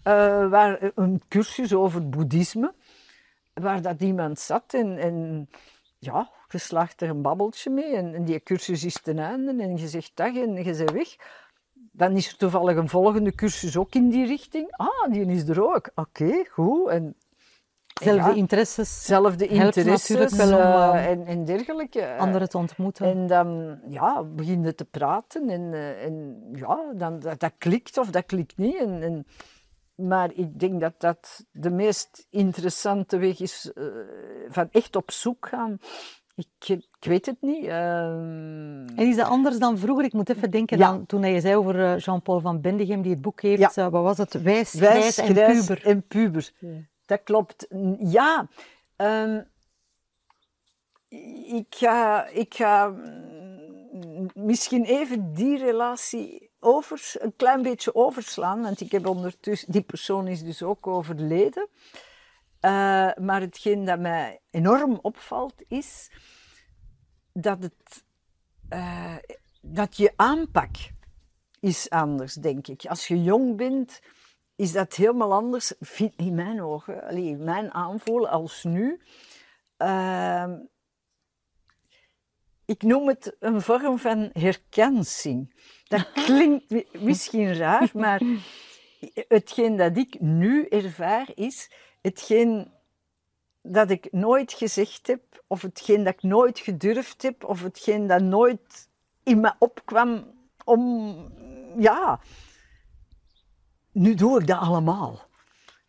[0.04, 2.74] eh, waar, een cursus over boeddhisme,
[3.52, 5.48] waar dat iemand zat en, en
[5.98, 9.76] ja, je slaagt er een babbeltje mee en, en die cursus is ten einde en
[9.76, 11.16] je zegt dag en je bent weg.
[11.72, 14.76] Dan is er toevallig een volgende cursus ook in die richting.
[14.76, 15.90] Ah, die is er ook.
[15.94, 16.88] Oké, goed.
[16.88, 17.16] En,
[18.02, 22.16] Zelfde ja, interesses, zelfde interesses natuurlijk wel eh, eh, en, en dergelijke.
[22.16, 23.06] anderen te ontmoeten.
[23.06, 27.98] En dan ja, begin je te praten en, eh, en ja, dan, dat, dat klikt
[27.98, 28.76] of dat klikt niet.
[28.76, 29.26] En, en,
[29.94, 33.84] maar ik denk dat dat de meest interessante weg is eh,
[34.48, 35.78] van echt op zoek gaan.
[36.36, 37.64] Ik, ik weet het niet.
[37.66, 40.04] ehm, En is dat anders dan vroeger?
[40.04, 40.86] Ik moet even denken Ja.
[40.86, 43.74] aan toen je zei over eh, Jean-Paul van Bendegem, die het boek heeft.
[43.74, 43.84] Ja.
[43.86, 44.42] eh, wat was het?
[44.42, 45.86] Wijs, Wijs, en puber.
[45.86, 46.52] en puber.
[47.06, 47.66] Dat klopt.
[47.98, 48.48] Ja.
[48.96, 49.40] ehm,
[51.46, 58.80] ik ga, ik ga mm, misschien even die relatie over, een klein beetje overslaan, want
[58.80, 61.68] ik heb ondertussen, die persoon is dus ook overleden.
[62.60, 62.70] Eh,
[63.20, 66.10] maar hetgeen dat mij enorm opvalt is
[67.32, 68.04] dat, het,
[68.68, 69.16] eh,
[69.60, 70.76] dat je aanpak
[71.60, 72.86] is anders, denk ik.
[72.86, 74.00] Als je jong bent,
[74.56, 75.72] is dat helemaal anders,
[76.16, 79.00] in mijn ogen, in mijn aanvoelen als nu.
[79.76, 80.56] Ehm,
[82.64, 85.54] ik noem het een vorm van herkansing.
[85.96, 88.20] Dat klinkt mi- misschien raar, maar
[89.28, 91.70] hetgeen dat ik nu ervaar is
[92.02, 92.72] hetgeen
[93.62, 98.22] dat ik nooit gezegd heb, of hetgeen dat ik nooit gedurfd heb, of hetgeen dat
[98.22, 98.88] nooit
[99.22, 100.24] in me opkwam
[100.64, 101.14] om,
[101.78, 102.20] ja,
[103.92, 105.20] nu doe ik dat allemaal.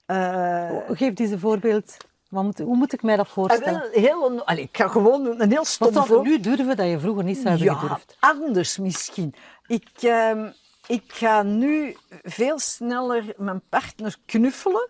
[0.06, 1.98] Eh, Geef eens een voorbeeld.
[2.30, 3.80] Hoe moet ik mij dat ah, voorstellen?
[3.80, 7.24] wel, heel, allee, ik ga gewoon een heel stom voorbeeld- nu durven dat je vroeger
[7.24, 8.18] niet zou hebben ja, gedurfd?
[8.20, 9.34] anders misschien.
[9.68, 10.52] Ik, ehm,
[10.88, 14.90] ik ga nu veel sneller mijn partner knuffelen.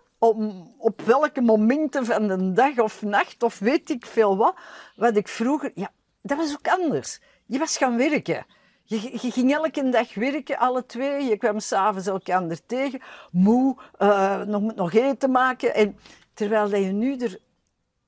[0.78, 4.54] Op welke momenten van de dag of nacht of weet ik veel wat.
[4.96, 5.72] Wat ik vroeger...
[5.74, 5.90] Ja,
[6.22, 7.20] dat was ook anders.
[7.46, 8.46] Je was gaan werken.
[8.84, 11.24] je, ging elke dag werken, alle twee.
[11.24, 13.00] Je kwam s'avonds elkaar tegen.
[13.30, 15.74] Moe, uh, nog, nog eten maken.
[15.74, 15.98] En,
[16.34, 17.38] terwijl je nu er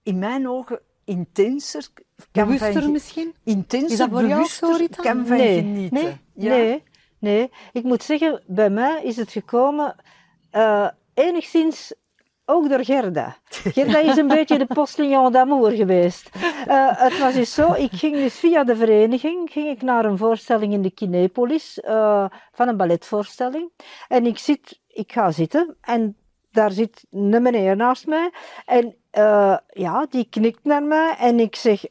[0.02, 1.88] in mijn ogen intenser
[2.32, 3.34] Bewuster van, misschien?
[3.44, 6.02] Intenser, Is dat voor bewuster jou zo, kan van nee, genieten.
[6.02, 6.48] Nee, ja.
[6.48, 6.82] nee,
[7.18, 7.50] nee.
[7.72, 9.96] Ik moet zeggen, bij mij is het gekomen
[10.52, 11.94] uh, enigszins
[12.44, 13.36] ook door Gerda.
[13.74, 16.30] Gerda is een beetje de postillon d'amour geweest.
[16.68, 20.18] Uh, het was dus zo, ik ging dus via de vereniging ging ik naar een
[20.18, 23.70] voorstelling in de Kinepolis, uh, van een balletvoorstelling.
[24.08, 26.16] En ik, zit, ik ga zitten en
[26.50, 28.30] daar zit een meneer naast mij.
[28.66, 31.82] En uh, ja, die knikt naar mij en ik zeg,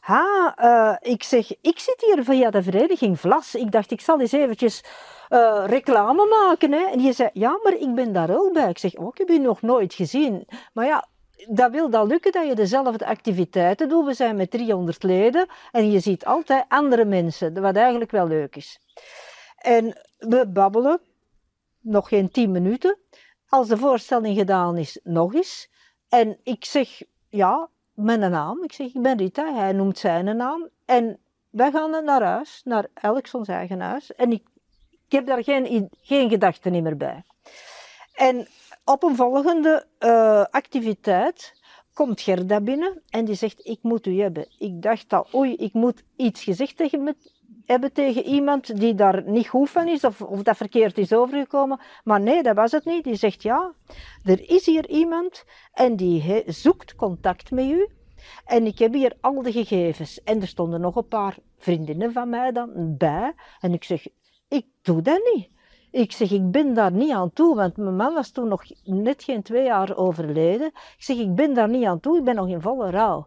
[0.00, 3.54] ha, ik zeg, ik zit hier via de vereniging Vlas.
[3.54, 4.84] Ik dacht, ik zal eens eventjes
[5.66, 6.72] reclame maken.
[6.72, 6.84] Hè?
[6.84, 8.68] En je zei, ja, maar ik ben daar ook bij.
[8.68, 10.46] Ik zeg, oh, ik heb je nog nooit gezien.
[10.72, 11.08] Maar ja,
[11.48, 14.06] dat wil dan lukken dat je dezelfde activiteiten doet.
[14.06, 18.56] We zijn met 300 leden en je ziet altijd andere mensen, wat eigenlijk wel leuk
[18.56, 18.78] is.
[19.56, 21.00] En we babbelen,
[21.80, 22.98] nog geen 10 minuten.
[23.52, 25.70] Als de voorstelling gedaan is, nog eens.
[26.08, 28.62] En ik zeg, ja, mijn naam.
[28.64, 29.54] Ik zeg, ik ben Rita.
[29.54, 30.68] Hij noemt zijn naam.
[30.84, 31.18] En
[31.50, 34.14] wij gaan naar huis, naar elk eigen huis.
[34.14, 34.42] En ik
[35.12, 37.22] ik heb daar geen, geen gedachten meer bij.
[38.14, 38.46] En
[38.84, 41.60] op een volgende uh, activiteit
[41.92, 44.46] komt Gerda binnen en die zegt, ik moet u hebben.
[44.58, 47.16] Ik dacht dat, oei, ik moet iets gezegd tegen me
[47.66, 51.80] hebben tegen iemand die daar niet goed van is of, of dat verkeerd is overgekomen.
[52.04, 53.04] Maar nee, dat was het niet.
[53.04, 53.74] Die zegt, ja,
[54.24, 57.88] er is hier iemand en die zoekt contact met u.
[58.44, 60.22] En ik heb hier al de gegevens.
[60.22, 63.34] En er stonden nog een paar vriendinnen van mij dan bij.
[63.60, 64.06] En ik zeg,
[64.48, 65.50] ik doe dat niet.
[65.90, 69.22] Ik zeg, ik ben daar niet aan toe, want mijn man was toen nog net
[69.22, 70.66] geen twee jaar overleden.
[70.66, 73.26] Ik zeg, ik ben daar niet aan toe, ik ben nog in volle rouw.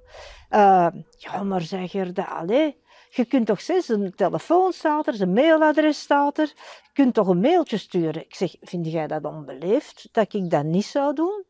[0.50, 2.78] Uh, ja, maar zeg Gerda, allee,
[3.16, 6.48] je kunt toch zeggen, zijn telefoon staat er, zijn mailadres staat er.
[6.84, 8.22] Je kunt toch een mailtje sturen.
[8.22, 11.44] Ik zeg, vind jij dat onbeleefd, dat ik dat niet zou doen?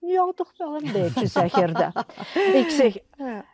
[0.00, 1.92] Ja, toch wel een beetje, zei Gerda.
[2.62, 2.96] ik zeg,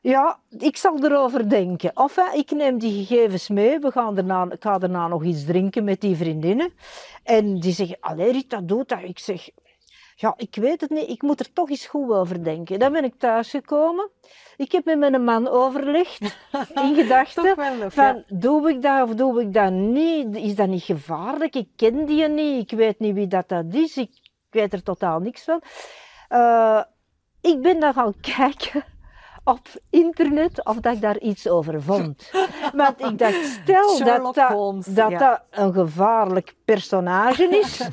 [0.03, 1.91] ja, ik zal erover denken.
[1.95, 5.85] Of ik neem die gegevens mee, we gaan daarna, ik ga daarna nog iets drinken
[5.85, 6.73] met die vriendinnen.
[7.23, 9.03] En die zeggen, allee Rita, doe dat.
[9.03, 9.49] Ik zeg,
[10.15, 12.79] ja, ik weet het niet, ik moet er toch eens goed over denken.
[12.79, 14.11] Dan ben ik thuisgekomen.
[14.57, 16.21] Ik heb met mijn man overlegd,
[16.83, 17.57] in gedachten,
[17.91, 20.37] van doe ik dat of doe ik dat niet?
[20.37, 21.55] Is dat niet gevaarlijk?
[21.55, 24.11] Ik ken die niet, ik weet niet wie dat, dat is, ik
[24.51, 25.63] weet er totaal niks van.
[26.31, 26.83] Uh,
[27.41, 28.85] ik ben daar gaan kijken
[29.45, 32.31] op internet of dat ik daar iets over vond.
[32.73, 37.89] Want ik dacht, stel dat dat, dat, dat een gevaarlijk personage is, uh,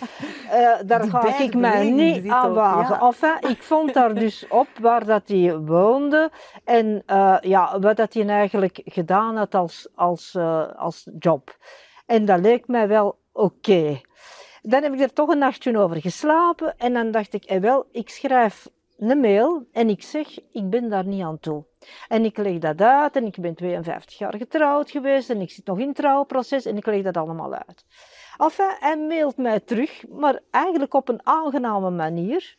[0.86, 2.96] daar ga ik mij niet aan wagen.
[2.96, 3.02] Ja.
[3.02, 6.32] Enfin, ik vond daar dus op waar dat hij woonde
[6.64, 10.36] en uh, ja, wat dat hij eigenlijk gedaan had als, als,
[10.76, 11.58] als job.
[12.06, 13.72] En dat leek mij wel oké.
[13.72, 14.02] Okay.
[14.62, 17.86] Dan heb ik er toch een nachtje over geslapen en dan dacht ik, eh wel,
[17.92, 18.68] ik schrijf
[19.10, 21.66] een mail en ik zeg, ik ben daar niet aan toe.
[22.08, 25.66] En ik leg dat uit en ik ben 52 jaar getrouwd geweest en ik zit
[25.66, 27.86] nog in het trouwproces en ik leg dat allemaal uit.
[28.38, 32.56] Enfin, hij mailt mij terug, maar eigenlijk op een aangename manier.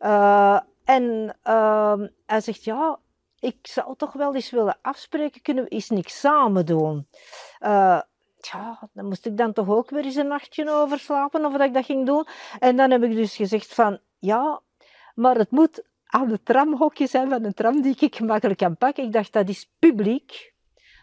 [0.00, 2.98] Uh, en uh, hij zegt, ja,
[3.38, 7.08] ik zou toch wel eens willen afspreken, kunnen we eens niks samen doen?
[7.60, 8.00] Uh,
[8.40, 11.60] ja, dan moest ik dan toch ook weer eens een nachtje over slapen of dat
[11.60, 12.26] ik dat ging doen.
[12.58, 14.60] En dan heb ik dus gezegd van, ja,
[15.16, 19.04] maar het moet aan de tramhokje zijn van een tram die ik gemakkelijk kan pakken.
[19.04, 20.54] Ik dacht, dat is publiek.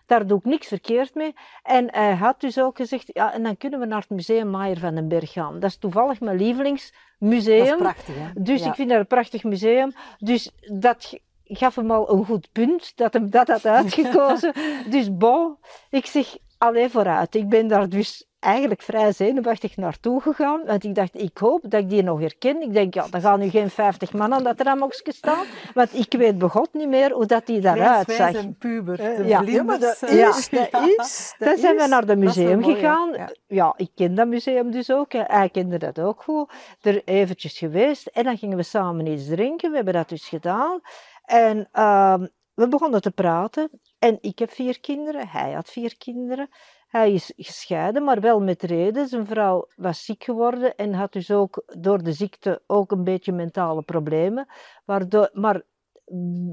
[0.05, 1.33] Daar doe ik niks verkeerd mee.
[1.63, 4.79] En hij had dus ook gezegd, ja, en dan kunnen we naar het museum Maier
[4.79, 5.59] van den Berg gaan.
[5.59, 7.57] Dat is toevallig mijn lievelingsmuseum.
[7.57, 8.41] Dat is prachtig, hè?
[8.41, 8.67] Dus ja.
[8.67, 9.91] ik vind dat een prachtig museum.
[10.17, 14.53] Dus dat gaf hem al een goed punt, dat hem dat had uitgekozen.
[14.89, 15.57] dus bon,
[15.89, 17.35] ik zeg, Allee, vooruit.
[17.35, 20.65] Ik ben daar dus eigenlijk vrij zenuwachtig naartoe gegaan.
[20.65, 22.61] Want ik dacht, ik hoop dat ik die nog herken.
[22.61, 25.45] Ik denk, ja, dan gaan nu geen 50 man aan dat ramokje staan.
[25.73, 28.33] Want ik weet begot niet meer hoe dat die daaruit zag.
[28.33, 28.99] en puber.
[28.99, 29.41] Uh, ja.
[29.41, 30.31] ja, maar dat is, ja.
[30.71, 31.35] dat is.
[31.37, 33.11] Dan zijn we naar het museum gegaan.
[33.13, 33.29] ja.
[33.47, 33.73] Ja.
[33.77, 35.11] ik ken dat museum dus ook.
[35.13, 36.51] Hij kende dat ook goed.
[36.81, 38.07] Er eventjes geweest.
[38.07, 39.69] En dan gingen we samen iets drinken.
[39.69, 40.79] We hebben dat dus gedaan.
[41.25, 42.15] En uh,
[42.53, 43.69] we begonnen te praten.
[43.99, 46.49] En ik heb vier kinderen, hij had vier kinderen.
[46.93, 49.07] Hij is gescheiden, maar wel met reden.
[49.07, 53.31] Zijn vrouw was ziek geworden en had dus ook door de ziekte ook een beetje
[53.31, 54.47] mentale problemen.
[54.85, 55.61] Waardoor, maar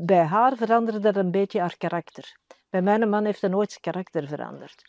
[0.07, 2.37] bij haar veranderde dat een beetje haar karakter.
[2.71, 4.83] Bij mijn man heeft hij nooit zijn karakter veranderd.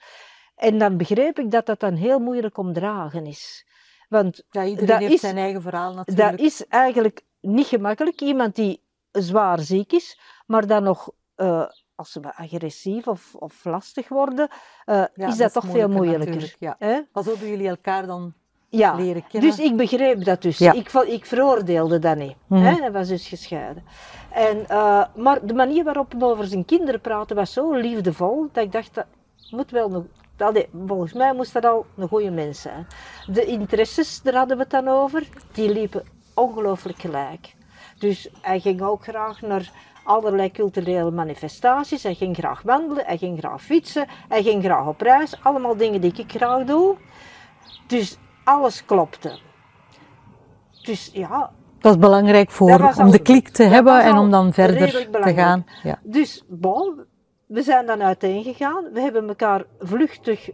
[0.56, 3.68] En dan begreep ik dat dat dan heel moeilijk om dragen is.
[4.10, 6.30] Want Ja, iedereen dat heeft is- zijn eigen verhaal natuurlijk.
[6.32, 8.22] dat is eigenlijk niet gemakkelijk.
[8.22, 11.68] Iemand die zwaar ziek is, maar dan nog eh,
[12.02, 14.48] als ze agressief of, of lastig worden,
[14.86, 16.56] uh, Ja, is dat, toch veel moeilijker.
[16.60, 16.76] Ja.
[16.80, 18.34] Maar zo hebben jullie elkaar dan
[18.70, 19.50] Ja, leren kennen.
[19.50, 20.58] dus ik begreep dat dus.
[20.58, 20.74] Ja.
[20.74, 22.36] Ik, ik veroordeelde dat niet.
[22.48, 22.62] Mhm.
[22.62, 22.76] hè?
[22.76, 23.84] Dat was dus gescheiden.
[24.32, 28.64] En, eh, maar de manier waarop hij over zijn kinderen praatte was zo liefdevol, dat
[28.64, 29.06] ik dacht, dat
[29.50, 30.06] moet wel.
[30.38, 32.88] Allee, volgens mij moest dat al een goede mens zijn.
[33.28, 37.56] De interesses, daar hadden we het dan over, die liepen ongelooflijk gelijk.
[38.00, 39.72] Dus hij ging ook graag naar
[40.04, 42.04] allerlei culturele manifestaties.
[42.04, 45.36] Hij ging graag wandelen, hij ging graag fietsen, hij ging graag op reis.
[45.44, 46.96] Allemaal dingen die ik graag doe.
[47.88, 49.40] Dus alles klopte.
[50.84, 54.18] Dus ja, Dat is belangrijk voor, was om al- de klik te hebben was en
[54.18, 55.66] om dan verder te gaan.
[55.84, 56.00] Ja.
[56.04, 57.06] dus bon,
[57.46, 58.84] we zijn dan uiteen gegaan.
[58.94, 60.50] We hebben elkaar vluchtig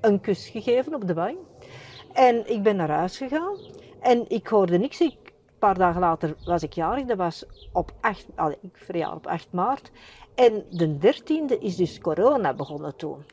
[0.00, 1.36] een kus gegeven op de wang.
[2.12, 3.56] En ik ben naar huis gegaan.
[4.00, 5.00] En ik hoorde niks.
[5.00, 5.16] Ik,
[5.60, 7.04] paar dagen later was ik jarig.
[7.04, 9.90] Dat was op 8, allee, ik verjaar op 8 maart.
[10.34, 13.24] En de 13e is dus corona begonnen toen.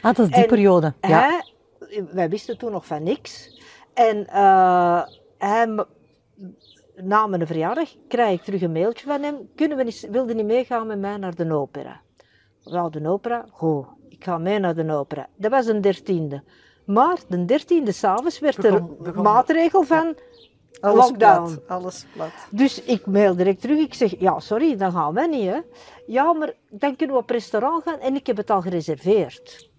[0.00, 0.92] Ah, dat is die En periode.
[1.00, 1.08] Ja.
[1.88, 3.60] Hij, wij wisten toen nog van niks.
[3.94, 5.02] En eh,
[5.38, 5.84] hij, m-
[6.96, 9.36] na mijn verjaardag krijg ik terug een mailtje van hem.
[9.56, 12.00] Kunnen we niet, wilde niet meegaan met mij naar de opera?
[12.64, 13.46] Wel, de opera?
[13.50, 15.26] Goed, ik ga mee naar de opera.
[15.36, 16.42] Dat was de dertiende.
[16.86, 20.16] Maar de dertiende s'avonds werd er Begon- begon- maatregel van
[20.80, 21.44] Alles lockdown.
[21.44, 21.68] plat.
[21.68, 22.30] Alles plat.
[22.50, 23.78] Dus ik mail direct terug.
[23.78, 25.50] Ik zeg, ja, sorry, dan gaan we niet.
[25.50, 25.58] Hè.
[26.06, 29.70] Ja, maar dan kunnen we op restaurant gaan en ik heb het al gereserveerd.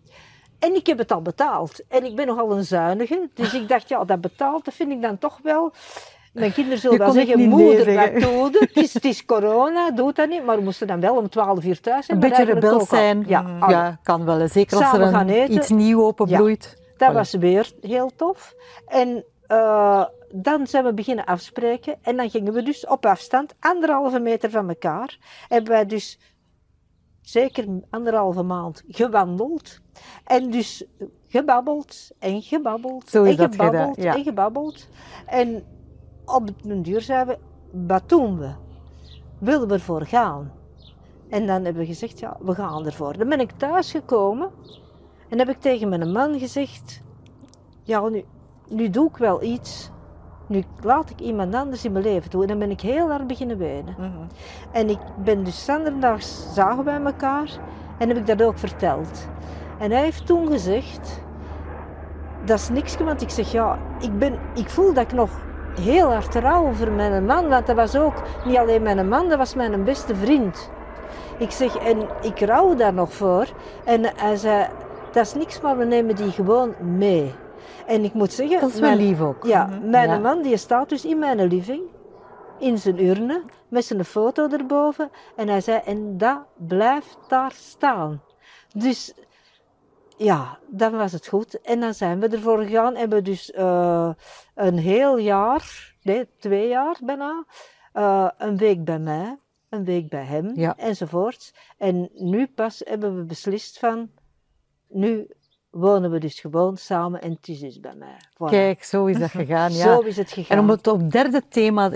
[0.60, 1.82] En ik heb het al betaald.
[1.88, 3.30] En ik ben nogal een zuinige.
[3.34, 5.74] Dus ik dacht, ja, dat betaald, dat vind ik dan toch wel...
[6.34, 8.14] Mijn kinderen zullen wel zeggen, nee moeder, zeggen.
[8.40, 8.68] wat doe je?
[8.74, 10.46] Het is, het is corona, doe dat niet.
[10.46, 12.24] Maar we moesten dan wel om 12 uur thuis zijn.
[12.24, 12.86] Een beetje al.
[12.86, 13.24] zijn.
[13.28, 14.48] Ja, Ja, kan wel.
[14.48, 16.78] Zeker als Samen er een, iets nieuw openbloeit.
[16.98, 17.14] Dat Voilà.
[17.14, 18.56] was weer heel tof.
[18.88, 21.98] En eh, dan zijn we beginnen afspreken.
[22.02, 25.18] En dan gingen we dus op afstand, anderhalve meter van elkaar.
[25.48, 26.20] Hebben wij dus
[27.22, 29.80] zeker anderhalve maand gewandeld.
[30.24, 30.86] En dus
[31.28, 33.10] gebabbeld en gebabbeld.
[33.10, 34.16] Zo is en dat gebabbeld gedaan, ja.
[34.16, 34.88] en gebabbeld.
[35.26, 35.64] En
[36.26, 37.40] op den duur zeiden we,
[37.88, 38.52] wat doen we?
[39.40, 40.52] Willen we ervoor gaan?
[41.30, 43.18] En dan hebben we gezegd, ja, we gaan ervoor.
[43.18, 44.52] Dan ben ik thuis gekomen
[45.30, 47.02] en heb ik tegen mijn man gezegd,
[47.84, 48.24] ja, nu,
[48.68, 49.92] nu doe ik wel iets.
[50.48, 52.42] Nu laat ik iemand anders in mijn leven doen.
[52.42, 53.96] En dan ben ik heel hard beginnen wenen.
[53.98, 54.10] Mhm.
[54.72, 57.60] En ik ben dus zanderdags zagen wij elkaar
[57.98, 59.28] en heb ik dat ook verteld.
[59.80, 61.22] En hij heeft toen gezegd,
[62.46, 65.30] dat is niks, want ik zeg ja, ik, ben, ik voel dat ik nog
[65.82, 69.38] heel hard rouw voor mijn man, want dat was ook niet alleen mijn man, dat
[69.38, 70.70] was mijn beste vriend.
[71.38, 73.48] Ik zeg, en ik rouw daar nog voor.
[73.86, 74.68] En hij zei,
[75.12, 77.34] dat is niks, maar we nemen die gewoon mee.
[77.88, 79.46] En ik moet zeggen, Dat is wel mijn- lief ook.
[79.46, 79.90] ja, Mhm.
[79.90, 80.20] mijn Ja.
[80.20, 81.82] man die staat dus in mijn living,
[82.60, 85.10] in zijn urne, met zijn foto erboven.
[85.36, 88.22] En hij zei, en dat blijft daar staan.
[88.76, 89.14] Dus
[90.18, 91.62] ja, dan was het goed.
[91.62, 92.96] En dan zijn we ervoor gegaan.
[92.96, 94.10] Hebben we dus eh,
[94.56, 97.46] een heel jaar, nee, twee jaar bijna,
[97.94, 99.38] eh, een week bij mij,
[99.70, 100.78] een week bij hem, Ja.
[100.78, 101.54] enzovoorts.
[101.78, 104.10] En nu pas hebben we beslist van,
[104.88, 105.28] nu
[105.74, 108.16] wonen we dus gewoon samen en het is dus bij mij.
[108.34, 108.50] Voilà.
[108.50, 109.72] Kijk, zo is dat gegaan.
[109.84, 109.84] Ja.
[109.84, 110.58] Zo is het gegaan.
[110.58, 111.92] En om het op derde thema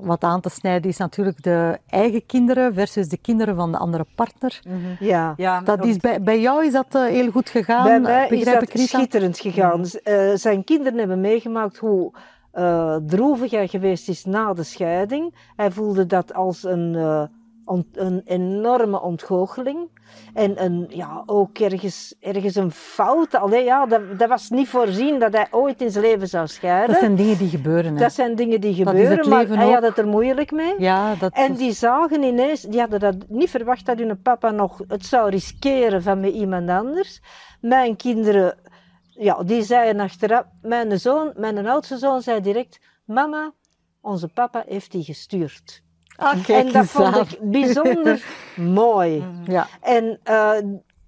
[0.00, 4.06] wat aan te snijden, is natuurlijk de eigen kinderen versus de kinderen van de andere
[4.14, 4.60] partner.
[5.00, 5.34] Ja.
[5.36, 8.28] Ja, Dat is bij, bij jou is dat eh, heel goed gegaan, Bij mij is
[8.38, 8.98] begrijp dat ik Rita?
[8.98, 9.86] schitterend gegaan.
[9.86, 12.12] Z- eh, zijn kinderen hebben meegemaakt hoe
[12.50, 15.34] eh, droevig hij geweest is na de scheiding.
[15.56, 17.22] Hij voelde dat als een, eh,
[17.70, 19.98] ont- een enorme ontgoocheling.
[20.34, 23.34] En een, ja, ook ergens, ergens een fout.
[23.34, 26.88] Allee, ja, dat, dat was niet voorzien dat hij ooit in zijn leven zou scheiden.
[26.90, 27.92] Dat zijn dingen die gebeuren.
[27.94, 27.98] Hè.
[28.00, 29.72] Dat zijn dingen die Dat is gebeuren, maar hij ook.
[29.72, 30.74] had het er moeilijk mee.
[30.78, 34.80] Ja, dat En die zagen ineens, die hadden dat niet verwacht dat hun papa nog
[34.88, 37.22] het zou riskeren van met iemand anders.
[37.60, 38.58] Mijn kinderen,
[39.02, 43.52] ja, die zeiden achteraf, mijn zoon, mijn oudste zoon zei direct, mama,
[44.00, 45.82] onze papa heeft die gestuurd.
[46.20, 47.20] Ah, en dat vond aan.
[47.20, 48.24] ik bijzonder
[48.56, 49.24] mooi.
[49.44, 49.66] Ja.
[49.80, 50.52] En eh,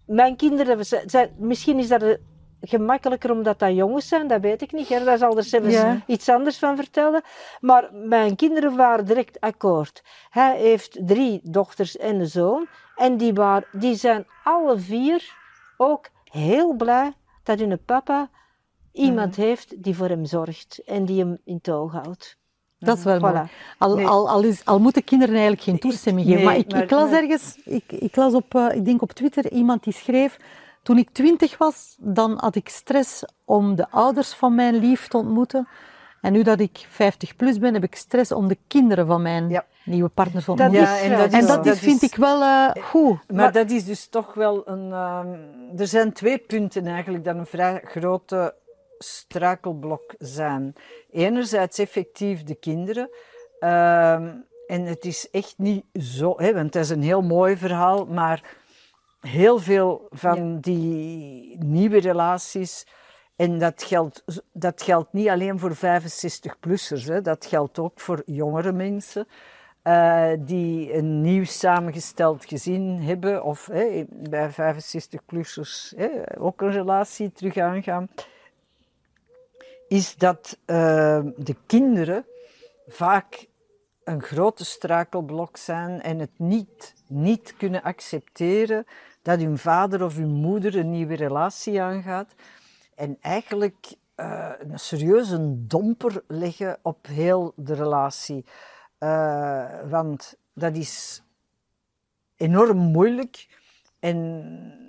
[0.06, 2.14] mijn kinderen, zijn, misschien is dat eh,
[2.60, 4.88] gemakkelijker omdat dat jongens zijn, dat weet ik niet.
[4.88, 5.04] Hè?
[5.04, 7.22] Daar zal er zelfs iets anders van vertellen.
[7.60, 10.02] Maar mijn kinderen waren direct akkoord.
[10.30, 12.66] Hij heeft drie dochters en een zoon.
[12.96, 15.34] En die, waren, die zijn alle vier
[15.76, 18.30] ook heel blij dat hun papa
[18.92, 19.46] iemand Mhm.
[19.46, 22.40] heeft die voor hem zorgt en die hem in toog houdt.
[22.86, 23.20] Dat is wel Voilà.
[23.20, 23.42] mooi.
[23.78, 24.06] Al, Nee.
[24.06, 26.38] al, al, is, al moeten kinderen eigenlijk geen toestemming geven.
[26.42, 29.02] nee, maar ik, maar- ik las maar- ergens, ik, ik las op, eh, ik denk
[29.02, 30.36] op Twitter, iemand die schreef,
[30.82, 35.16] toen ik twintig was, dan had ik stress om de ouders van mijn lief te
[35.16, 35.68] ontmoeten.
[36.20, 39.48] En nu dat ik 50 plus ben, heb ik stress om de kinderen van mijn
[39.48, 39.64] Ja.
[39.84, 40.82] nieuwe partner te ontmoeten.
[40.82, 43.18] is, en dat En is, dat, is, vind ik wel eh, goed.
[43.32, 44.92] Maar, dat is dus toch wel een.
[44.92, 45.26] ehm,
[45.80, 48.54] er zijn twee punten eigenlijk dat een vrij grote
[49.02, 50.74] struikelblok zijn.
[51.10, 53.10] Enerzijds effectief de kinderen.
[53.58, 54.34] ehm,
[54.66, 58.56] en het is echt niet zo, hè, want het is een heel mooi verhaal, maar
[59.20, 62.86] heel veel van die nieuwe relaties.
[63.36, 68.72] En dat geldt, dat geldt niet alleen voor 65-plussers, hè, dat geldt ook voor jongere
[68.72, 69.26] mensen.
[69.82, 75.94] eh, die een nieuw samengesteld gezin hebben, of hè, bij 65-plussers
[76.38, 78.08] ook een relatie terug aangaan,
[79.92, 82.26] is dat eh, de kinderen
[82.86, 83.46] vaak
[84.04, 88.86] een grote struikelblok zijn en het niet, niet kunnen accepteren
[89.22, 92.34] dat hun vader of hun moeder een nieuwe relatie aangaat.
[92.94, 98.44] En eigenlijk eh, een serieuze domper leggen op heel de relatie.
[98.98, 101.22] Eh, want dat is
[102.36, 103.61] enorm moeilijk
[104.02, 104.44] en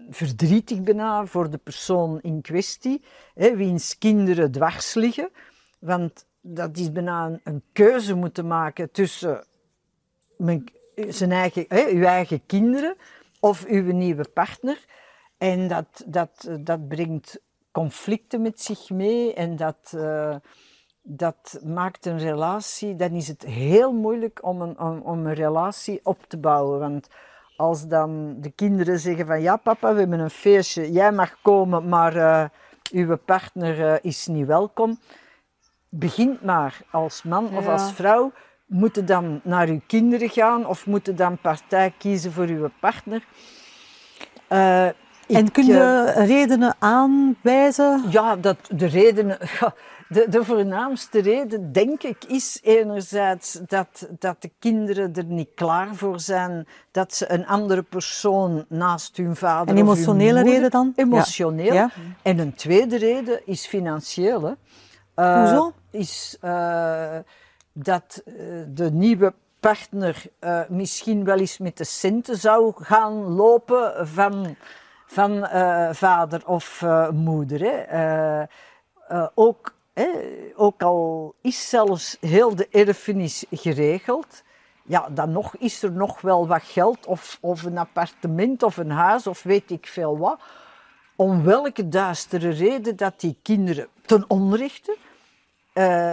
[0.10, 3.02] verdrietig bijna voor de persoon in kwestie,
[3.34, 5.30] hè, wiens kinderen dwars liggen.
[5.80, 9.46] Want dat is bijna een, keuze moeten maken tussen
[10.38, 10.64] mijn,
[10.96, 12.96] zijn eigen, uw eigen kinderen
[13.40, 14.86] of uw nieuwe partner.
[15.38, 17.40] En dat, dat, dat brengt
[17.72, 20.36] conflicten met zich mee en dat, eh,
[21.02, 26.00] dat maakt een relatie, dan is het heel moeilijk om een, om, om een relatie
[26.04, 26.80] op te bouwen.
[26.80, 27.08] Want
[27.56, 31.90] als dan de kinderen zeggen van ja papa, we hebben een feestje, jij mag komen,
[31.90, 32.46] maar eh,
[32.92, 35.00] uw partner eh, is niet welkom.
[35.90, 38.32] Begint maar als man of als vrouw,
[38.66, 43.26] moeten dan naar uw kinderen gaan of moeten dan partij kiezen voor uw partner.
[44.48, 44.88] Eh,
[45.36, 48.04] En kun eh, je redenen aanwijzen?
[48.10, 49.38] ja, dat de redenen.
[49.60, 49.74] ja,
[50.08, 55.96] de, de voornaamste reden, denk ik, is enerzijds dat, dat de kinderen er niet klaar
[55.96, 60.94] voor zijn dat ze een andere persoon naast hun vader Een emotionele moeder- reden dan?
[60.96, 61.74] Emotioneel.
[61.74, 61.90] Ja.
[62.22, 64.42] En een tweede reden is financieel.
[64.44, 64.54] hè.
[65.16, 65.74] Eh, Hoezo?
[65.92, 67.16] Is eh,
[67.74, 68.34] dat eh,
[68.68, 74.56] de nieuwe partner eh, misschien wel eens met de centen zou gaan lopen van,
[75.14, 77.60] van eh, vader of eh, moeder.
[77.60, 78.44] Hè.
[79.08, 80.10] Eh, ook, hè,
[80.56, 84.44] ook al is zelfs heel de erfenis geregeld,
[84.84, 88.92] ja, dan nog is er nog wel wat geld of, of een appartement of een
[88.92, 90.40] huis of weet ik veel wat.
[91.16, 94.98] Om welke duistere reden dat die kinderen ten onrechte,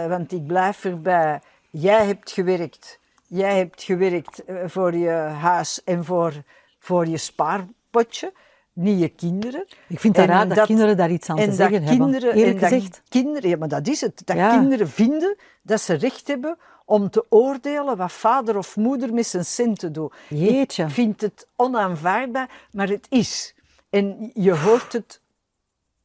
[0.07, 6.33] want ik blijf erbij, jij hebt gewerkt, jij hebt gewerkt voor je huis en voor,
[6.79, 8.33] voor je spaarpotje,
[8.73, 9.65] niet je kinderen.
[9.87, 12.07] Ik vind het En raar dat, kinderen daar iets aan te en zeggen dat hebben.
[12.11, 13.01] kinderen, Eerlijk en dat gezegd.
[13.09, 14.21] kinderen, ja, maar dat is het.
[14.25, 14.57] Dat Ja.
[14.57, 19.45] kinderen vinden dat ze recht hebben om te oordelen wat vader of moeder met zijn
[19.45, 20.13] centen doet.
[20.29, 20.83] Jeetje.
[20.83, 23.55] Ik vind het onaanvaardbaar, maar het is.
[23.89, 25.21] En je hoort het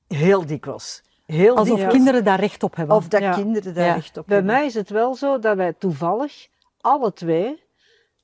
[0.09, 1.03] heel dikwijls.
[1.27, 1.93] Heel Alsof dikwijls.
[1.95, 2.97] kinderen daar recht op hebben.
[2.97, 3.33] Of dat Ja.
[3.35, 3.95] kinderen daar Ja.
[3.95, 4.55] recht op Bij hebben.
[4.55, 6.49] mij is het wel zo dat wij toevallig,
[6.81, 7.63] alle twee,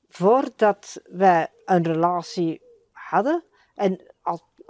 [0.09, 3.43] voordat wij een relatie hadden,
[3.75, 3.99] en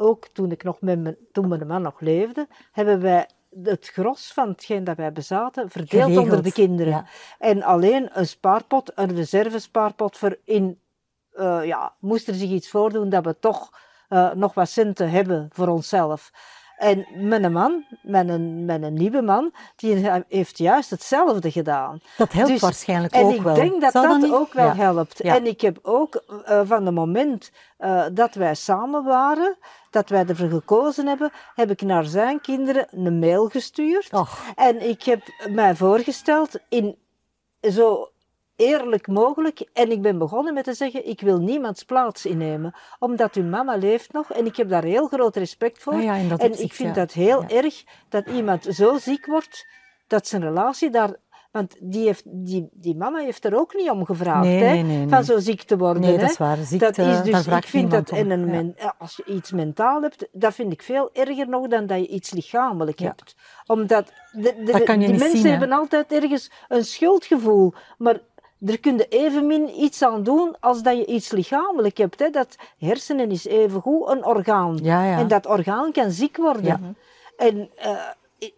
[0.04, 3.28] ook toen, ik nog met mijn, toen mijn man nog leefde, hebben wij
[3.64, 6.24] het gros van hetgeen dat wij bezaten verdeeld Geregeld.
[6.26, 6.92] onder de kinderen.
[6.92, 7.06] Ja.
[7.40, 10.80] En alleen een spaarpot, een reservespaarpot voor in,
[11.32, 15.50] eh, ja, moest er zich iets voordoen dat we toch eh, nog wat centen hebben
[15.54, 16.32] voor onszelf.
[16.78, 22.00] En mijn man, mijn, mijn nieuwe man, die heeft juist hetzelfde gedaan.
[22.18, 23.56] dat helpt Dus- waarschijnlijk En ook ik wel.
[23.56, 24.32] denk dat Zou dat, niet?
[24.32, 24.76] ook wel Ja.
[24.76, 25.24] helpt.
[25.24, 25.36] Ja.
[25.36, 29.58] En ik heb ook eh, van het moment eh, dat wij samen waren,
[29.90, 34.14] dat wij ervoor gekozen hebben, heb ik naar zijn kinderen een mail gestuurd.
[34.14, 36.98] Och, En ik heb mij voorgesteld in
[37.62, 38.08] zo
[38.56, 39.70] eerlijk mogelijk.
[39.74, 42.74] En ik ben begonnen met te zeggen, ik wil niemands plaats innemen.
[43.00, 45.94] Omdat uw mama leeft nog en ik heb daar heel groot respect voor.
[45.94, 47.02] Ah ja, en opzicht, ik vind ja.
[47.02, 47.48] dat heel Ja.
[47.48, 49.68] erg dat iemand zo ziek wordt,
[50.08, 51.16] dat zijn relatie daar...
[51.52, 55.08] Want die, heeft, die, die mama heeft er ook niet om gevraagd, Nee, hè, nee,
[55.08, 56.02] van zo ziek te worden.
[56.02, 56.18] nee, hè.
[56.18, 56.58] dat is waar.
[56.58, 60.28] Ziekte, Dat is dus, ik vind dat, en een men- als je iets mentaal hebt,
[60.32, 63.36] dat vind ik veel erger nog dan dat je iets lichamelijk hebt.
[63.66, 67.74] Omdat de, de, Dat kan je de niet mensen zien, hebben altijd ergens een schuldgevoel,
[67.98, 68.20] maar
[68.66, 72.20] er kun je evenmin iets aan doen als dat je iets lichamelijk hebt.
[72.20, 72.30] Hè.
[72.30, 74.80] Dat hersenen is evengoed een orgaan.
[74.84, 75.18] Ja, ja.
[75.18, 76.64] En dat orgaan kan ziek worden.
[76.66, 76.80] Ja.
[77.38, 77.90] En eh,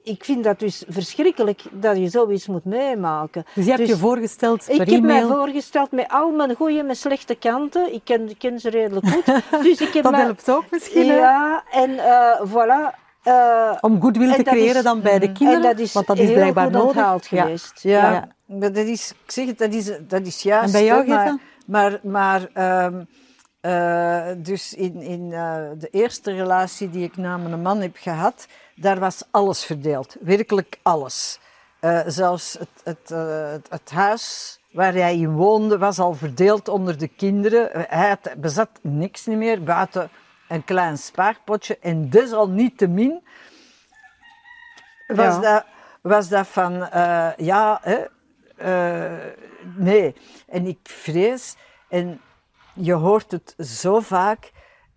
[0.03, 3.45] ik- vind dat dus verschrikkelijk dat je zoiets moet meemaken.
[3.53, 6.80] Dus je hebt Dus je voorgesteld per ik heb mij voorgesteld met al mijn goede
[6.80, 7.93] en mijn slechte kanten.
[7.93, 9.26] Ik ken, ik ken ze redelijk goed.
[9.64, 11.06] Dus ik heb Dat mij- helpt ook misschien.
[11.06, 13.03] Ja, en eh, voilà.
[13.24, 16.18] Eh, Om goodwill te creëren is- dan bij de en kinderen, dat is want dat
[16.18, 16.95] is blijkbaar nodig.
[16.95, 17.18] Ja.
[17.22, 17.80] geweest.
[17.84, 18.28] Ja, Ja.
[18.45, 20.65] Maar dat is, ik zeg het, dat is, dat is juist.
[20.65, 23.03] En bij jou, maar, maar, maar ehm,
[23.65, 28.47] eh, dus in, in eh, de eerste relatie die ik na mijn man heb gehad,
[28.75, 30.15] daar was alles verdeeld.
[30.21, 31.39] Werkelijk alles.
[31.79, 36.97] Eh, zelfs het, het, het, het huis waar hij in woonde was al verdeeld onder
[36.97, 37.69] de kinderen.
[37.87, 40.09] Hij had, bezat niks niet meer buiten
[40.47, 41.77] een klein spaarpotje.
[41.81, 43.23] En desalniettemin
[45.07, 45.39] was, Ja.
[45.39, 45.65] dat,
[46.01, 46.73] was dat van,
[47.37, 48.05] ja, hè,
[48.58, 49.14] eh,
[49.76, 50.16] nee.
[50.47, 51.56] En ik vrees,
[51.89, 52.22] en
[52.74, 54.51] je hoort het zo vaak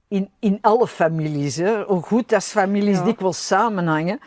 [0.08, 3.04] in, in alle families, hè, hoe goed dat families Ja.
[3.04, 4.20] dikwijls samenhangen.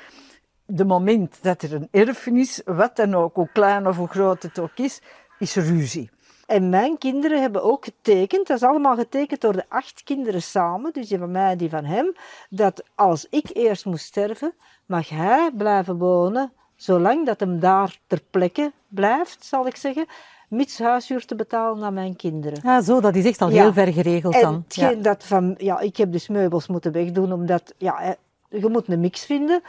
[0.65, 4.59] De moment dat er een erfenis, wat dan ook, hoe klein of hoe groot het
[4.59, 5.01] ook is,
[5.39, 6.09] is ruzie.
[6.45, 10.93] En mijn kinderen hebben ook getekend, dat is allemaal getekend door de acht kinderen samen,
[10.93, 12.13] dus die van mij en die van hem,
[12.49, 14.53] dat als ik eerst moest sterven,
[14.85, 16.51] mag hij blijven wonen,
[16.81, 20.05] zolang dat hem daar ter plekke blijft, zal ik zeggen,
[20.49, 22.59] mits huishuur te betalen aan mijn kinderen.
[22.63, 23.61] Ja, zo, dat is echt al Ja.
[23.61, 24.65] heel ver geregeld En dan.
[24.67, 24.93] Ja.
[24.93, 28.15] dat van, ja, ik heb dus meubels moeten wegdoen, omdat, ja,
[28.49, 29.61] je moet een mix vinden.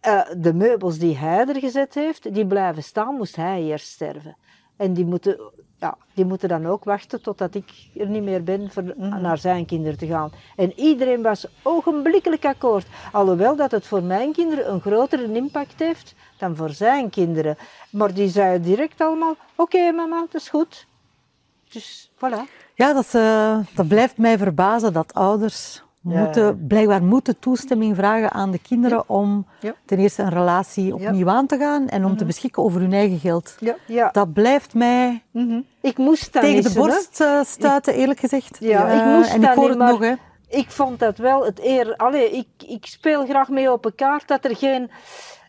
[0.00, 4.36] Eh, de meubels die hij er gezet heeft, die blijven staan, moest hij eerst sterven.
[4.76, 5.40] En die moeten,
[5.78, 9.66] ja, die moeten dan ook wachten totdat ik er niet meer ben voor naar zijn
[9.66, 10.32] kinderen te gaan.
[10.56, 12.86] En iedereen was ogenblikkelijk akkoord.
[13.12, 17.56] Alhoewel dat het voor mijn kinderen een grotere impact heeft dan voor zijn kinderen.
[17.90, 20.86] Maar die zeiden direct allemaal, oké mama, dat is goed.
[21.68, 22.60] Dus voilà.
[22.74, 25.82] Ja, dat, eh, dat blijft mij verbazen dat ouders.
[26.02, 29.74] Moeten, blijkbaar moeten toestemming vragen aan de kinderen om Ja.
[29.84, 33.18] ten eerste een relatie opnieuw aan te gaan en om te beschikken over hun eigen
[33.18, 33.56] geld.
[33.60, 33.76] Ja.
[33.86, 34.08] Ja.
[34.12, 35.22] Dat blijft mij
[35.80, 36.74] Ik moest dat tegen de hè.
[36.74, 38.56] borst eh, stuiten, eerlijk gezegd.
[38.60, 40.12] Ja, ik moest en ik hoor het nog, hè.
[40.48, 41.96] Ik vond dat wel het eer.
[41.96, 44.90] Allee, ik, ik speel graag mee op een kaart dat er geen.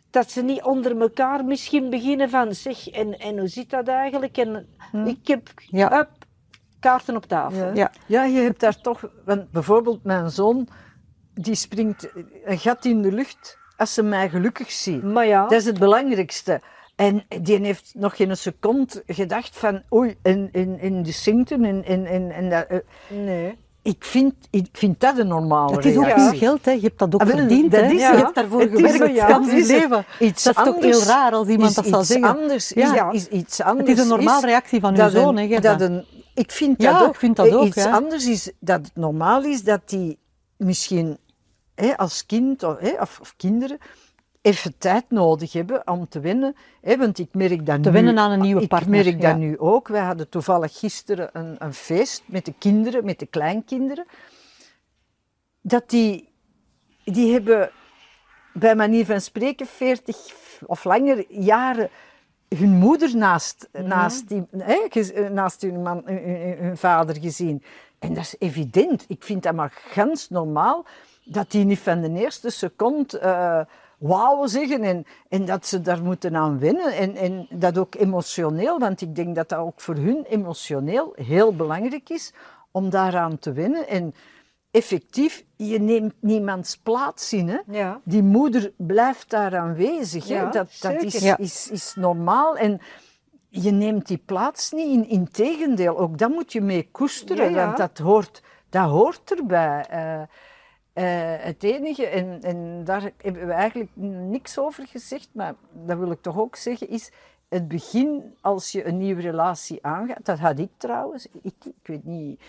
[0.10, 4.38] Dat ze niet onder elkaar misschien beginnen van zeg, en, en hoe zit dat eigenlijk?
[4.38, 4.68] En
[5.06, 6.08] ik heb Ja.
[6.84, 7.66] Kaarten op tafel.
[7.66, 7.72] Ja.
[7.74, 7.92] Ja.
[8.06, 9.00] Ja, je hebt daar toch...
[9.26, 10.68] Want bijvoorbeeld mijn zoon,
[11.34, 12.08] die springt
[12.46, 15.04] een gat in de lucht als ze mij gelukkig ziet.
[15.04, 16.62] Maar ja, Dat is het belangrijkste.
[16.96, 19.82] En die heeft nog geen seconde gedacht van...
[19.94, 21.84] Oei, in, in, in de Sington en...
[21.86, 22.78] en, en dat, eh,
[23.10, 23.58] nee.
[23.82, 26.32] ik, vind, ik vind dat een normale Het is ook reactie.
[26.32, 26.72] uw geld, hè.
[26.72, 27.72] je hebt dat ook Ah, wel, verdiend.
[27.72, 27.86] dat hè.
[27.92, 30.06] is je hebt daarvoor gewerkt, ja, je is leven.
[30.20, 32.38] Iets dat is toch anders heel raar als iemand is dat zal iets zeggen.
[32.38, 33.12] Anders Ja.
[33.12, 35.60] is, is iets anders Het is een normale reactie van uw dat zoon, een- hè,
[35.60, 37.14] dat een, Ik vind Ja, dat ook.
[37.14, 40.18] ik vind dat ook, Iets anders is dat het normaal is dat die
[40.58, 41.18] misschien
[41.76, 43.78] hè, als kind of, hè, of, of kinderen
[44.44, 46.56] even tijd nodig hebben om te wennen.
[46.82, 49.30] Hè, want ik merk dat Te nu, wennen aan een nieuwe ik partner, merk ja.
[49.30, 49.88] dat nu ook.
[49.88, 54.06] Wij hadden toevallig gisteren een, een feest met de kinderen, met de kleinkinderen.
[55.62, 56.30] Dat die,
[57.04, 57.72] die hebben
[58.54, 60.18] bij manier van spreken 40
[60.66, 61.90] of langer jaren
[62.58, 67.64] hun moeder naast, naast, die, hè, gez- naast hun, man, hun, vader gezien.
[68.00, 69.06] En dat is evident.
[69.08, 70.86] Ik vind dat maar gans normaal
[71.24, 73.62] dat die niet van de eerste seconde eh
[74.04, 76.94] wauw zeggen en, en dat ze daar moeten aan wennen.
[76.94, 81.56] En, en dat ook emotioneel, want ik denk dat dat ook voor hun emotioneel heel
[81.56, 82.34] belangrijk is
[82.72, 83.88] om daaraan te wennen.
[83.88, 84.14] En
[84.74, 87.48] effectief, je neemt niemands plaats in.
[87.48, 87.58] Hè?
[87.68, 88.02] Ja.
[88.04, 90.28] Die moeder blijft daar aanwezig.
[90.28, 90.34] hè.
[90.36, 91.38] Ja, dat dat is, Ja.
[91.38, 92.58] is, is normaal.
[92.58, 92.82] En
[93.50, 94.88] je neemt die plaats niet.
[94.88, 97.54] In, integendeel, ook dat moet je mee koesteren.
[97.54, 99.86] Want dat hoort, dat hoort erbij.
[99.90, 100.22] Eh,
[100.94, 105.54] eh, het enige, en, en daar hebben we eigenlijk niks over gezegd, maar
[105.86, 107.12] dat wil ik toch ook zeggen, is
[107.50, 110.26] het begin als je een nieuwe relatie aangaat.
[110.26, 112.42] Dat had ik trouwens, ik, ik weet niet,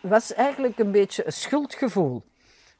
[0.00, 2.22] was eigenlijk een beetje een schuldgevoel.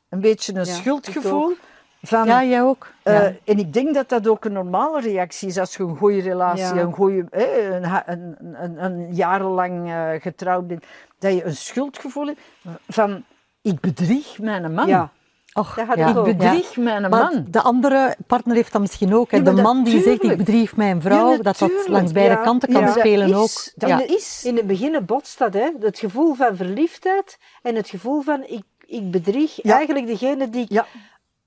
[0.09, 1.57] Een beetje een Ja, schuldgevoel
[2.03, 2.27] van...
[2.27, 2.93] Ja, jij ook.
[3.03, 3.33] Eh, Ja.
[3.45, 6.65] En ik denk dat dat ook een normale reactie is als je een goede relatie,
[6.75, 6.77] Ja.
[6.77, 10.85] een, goede, eh, een, een, een, een jarenlang eh, getrouwd bent,
[11.19, 12.41] dat je een schuldgevoel hebt
[12.89, 13.25] van
[13.63, 14.87] ik bedrieg mijn man.
[14.87, 15.11] Ja,
[15.57, 16.09] Och, ja.
[16.25, 17.47] ik bedrieg mijn Maar man.
[17.49, 19.31] de andere partner heeft dat misschien ook.
[19.31, 19.37] hè.
[19.37, 22.35] Ja, de maar man die zegt, ik bedrieg mijn vrouw, Ja, dat dat langs beide
[22.35, 23.73] Ja, kanten kan ja, dat spelen is, ook.
[23.75, 24.03] Dat ja.
[24.07, 24.43] is.
[24.45, 25.71] in het begin botst dat, hè?
[25.81, 29.75] het gevoel van verliefdheid en het gevoel van ik, ik bedrieg Ja.
[29.77, 30.87] eigenlijk degene die ik Ja,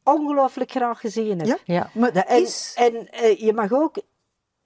[0.03, 1.47] ongelooflijk graag gezien heb.
[1.47, 1.89] ja, Ja.
[1.93, 2.73] maar dat En, is.
[2.77, 3.95] en eh, je mag ook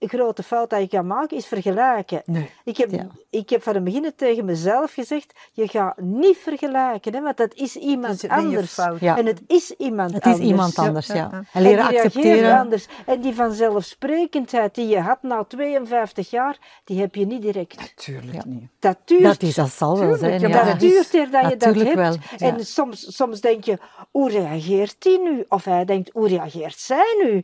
[0.08, 2.22] grote fout dat je kan maken, is vergelijken.
[2.26, 2.50] Nee.
[2.64, 3.08] Ik heb, Ja.
[3.30, 7.54] ik heb van het begin tegen mezelf gezegd, je gaat niet vergelijken, hè, want dat
[7.54, 8.74] is Dat iemand is anders.
[8.74, 9.00] fout.
[9.00, 9.18] Ja.
[9.18, 10.50] En het is iemand Het is anders.
[10.50, 11.22] iemand anders, ja, ja.
[11.32, 11.38] ja.
[11.38, 12.58] En En leren die reageert accepteren.
[12.60, 12.88] anders.
[13.06, 17.94] En die vanzelfsprekendheid die je had na 52 jaar, die heb je niet direct.
[17.96, 18.42] Tuurlijk Ja.
[18.46, 18.70] niet.
[18.80, 19.24] Dat duurt.
[19.24, 20.42] Dat, is, dat zal wel zijn.
[20.52, 22.40] dat duurt er dat je dat natuurlijk hebt.
[22.40, 22.50] wel.
[22.50, 23.78] En soms, soms denk je,
[24.12, 25.46] hoe reageert die nu?
[25.50, 27.44] Of hij denkt, hoe reageert zij nu?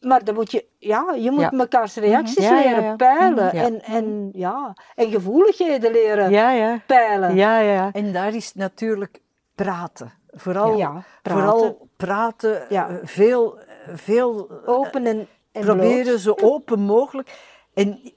[0.00, 1.50] Maar dan moet je, ja, je moet Ja.
[1.52, 2.96] mekaars reacties ja, leren ja.
[2.96, 3.54] peilen.
[3.56, 3.62] Ja.
[3.64, 6.80] En, en, ja, en gevoeligheden leren ja, ja.
[6.86, 7.34] peilen.
[7.34, 7.90] Ja, ja.
[7.92, 9.20] En daar is natuurlijk
[9.54, 10.12] praten.
[10.30, 11.42] Vooral Ja, praten.
[11.42, 12.88] Vooral praten Ja.
[12.88, 13.58] eh, veel,
[13.92, 16.20] veel eh, Open en, en proberen bloot.
[16.20, 17.38] zo open mogelijk.
[17.74, 18.12] En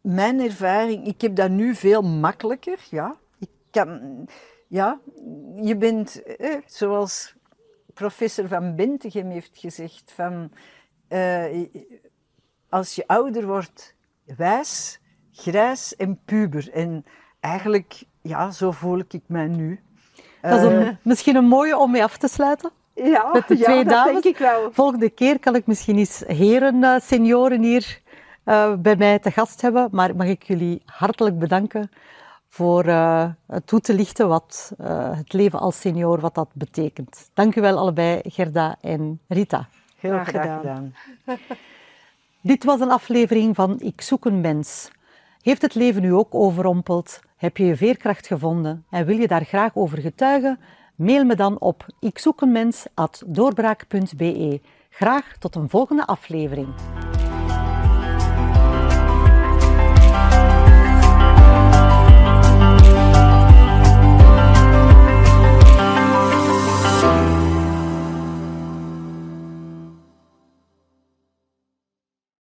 [0.00, 2.78] mijn ervaring, ik heb dat nu veel makkelijker.
[2.90, 4.00] Ja, ik kan,
[4.68, 5.00] ja
[5.56, 7.34] je bent, eh, zoals
[7.94, 10.50] professor Van Bentegem heeft gezegd, van,
[11.12, 11.66] eh,
[12.68, 13.94] als je ouder wordt,
[14.36, 15.00] wijs,
[15.32, 16.70] grijs en puber.
[16.72, 17.04] En
[17.40, 19.80] eigenlijk, ja, zo voel ik mij nu.
[20.40, 22.70] Dat is Eh, een- misschien een mooie om mee af te sluiten.
[22.94, 24.12] Ja, Met de ja, twee dat dames.
[24.22, 24.72] denk ik wel.
[24.72, 28.00] Volgende keer kan ik misschien eens heren, eh, senioren hier
[28.44, 29.88] eh, bij mij te gast hebben.
[29.92, 31.90] Maar mag ik jullie hartelijk bedanken
[32.48, 37.30] voor eh, het toe te lichten wat eh, het leven als senior, wat dat betekent.
[37.34, 39.68] Dank u wel allebei, Gerda en Rita.
[40.02, 40.94] Heel Graag graag, gedaan.
[41.24, 41.38] gedaan.
[42.40, 44.90] Dit was een aflevering van Ik zoek een mens.
[45.42, 47.20] Heeft het leven u ook overrompeld?
[47.36, 50.58] Heb je je veerkracht gevonden en wil je daar graag over getuigen?
[50.94, 54.60] Mail me dan op ikzoekenmens@doorbraak.be.
[54.90, 56.68] Graag tot een volgende aflevering.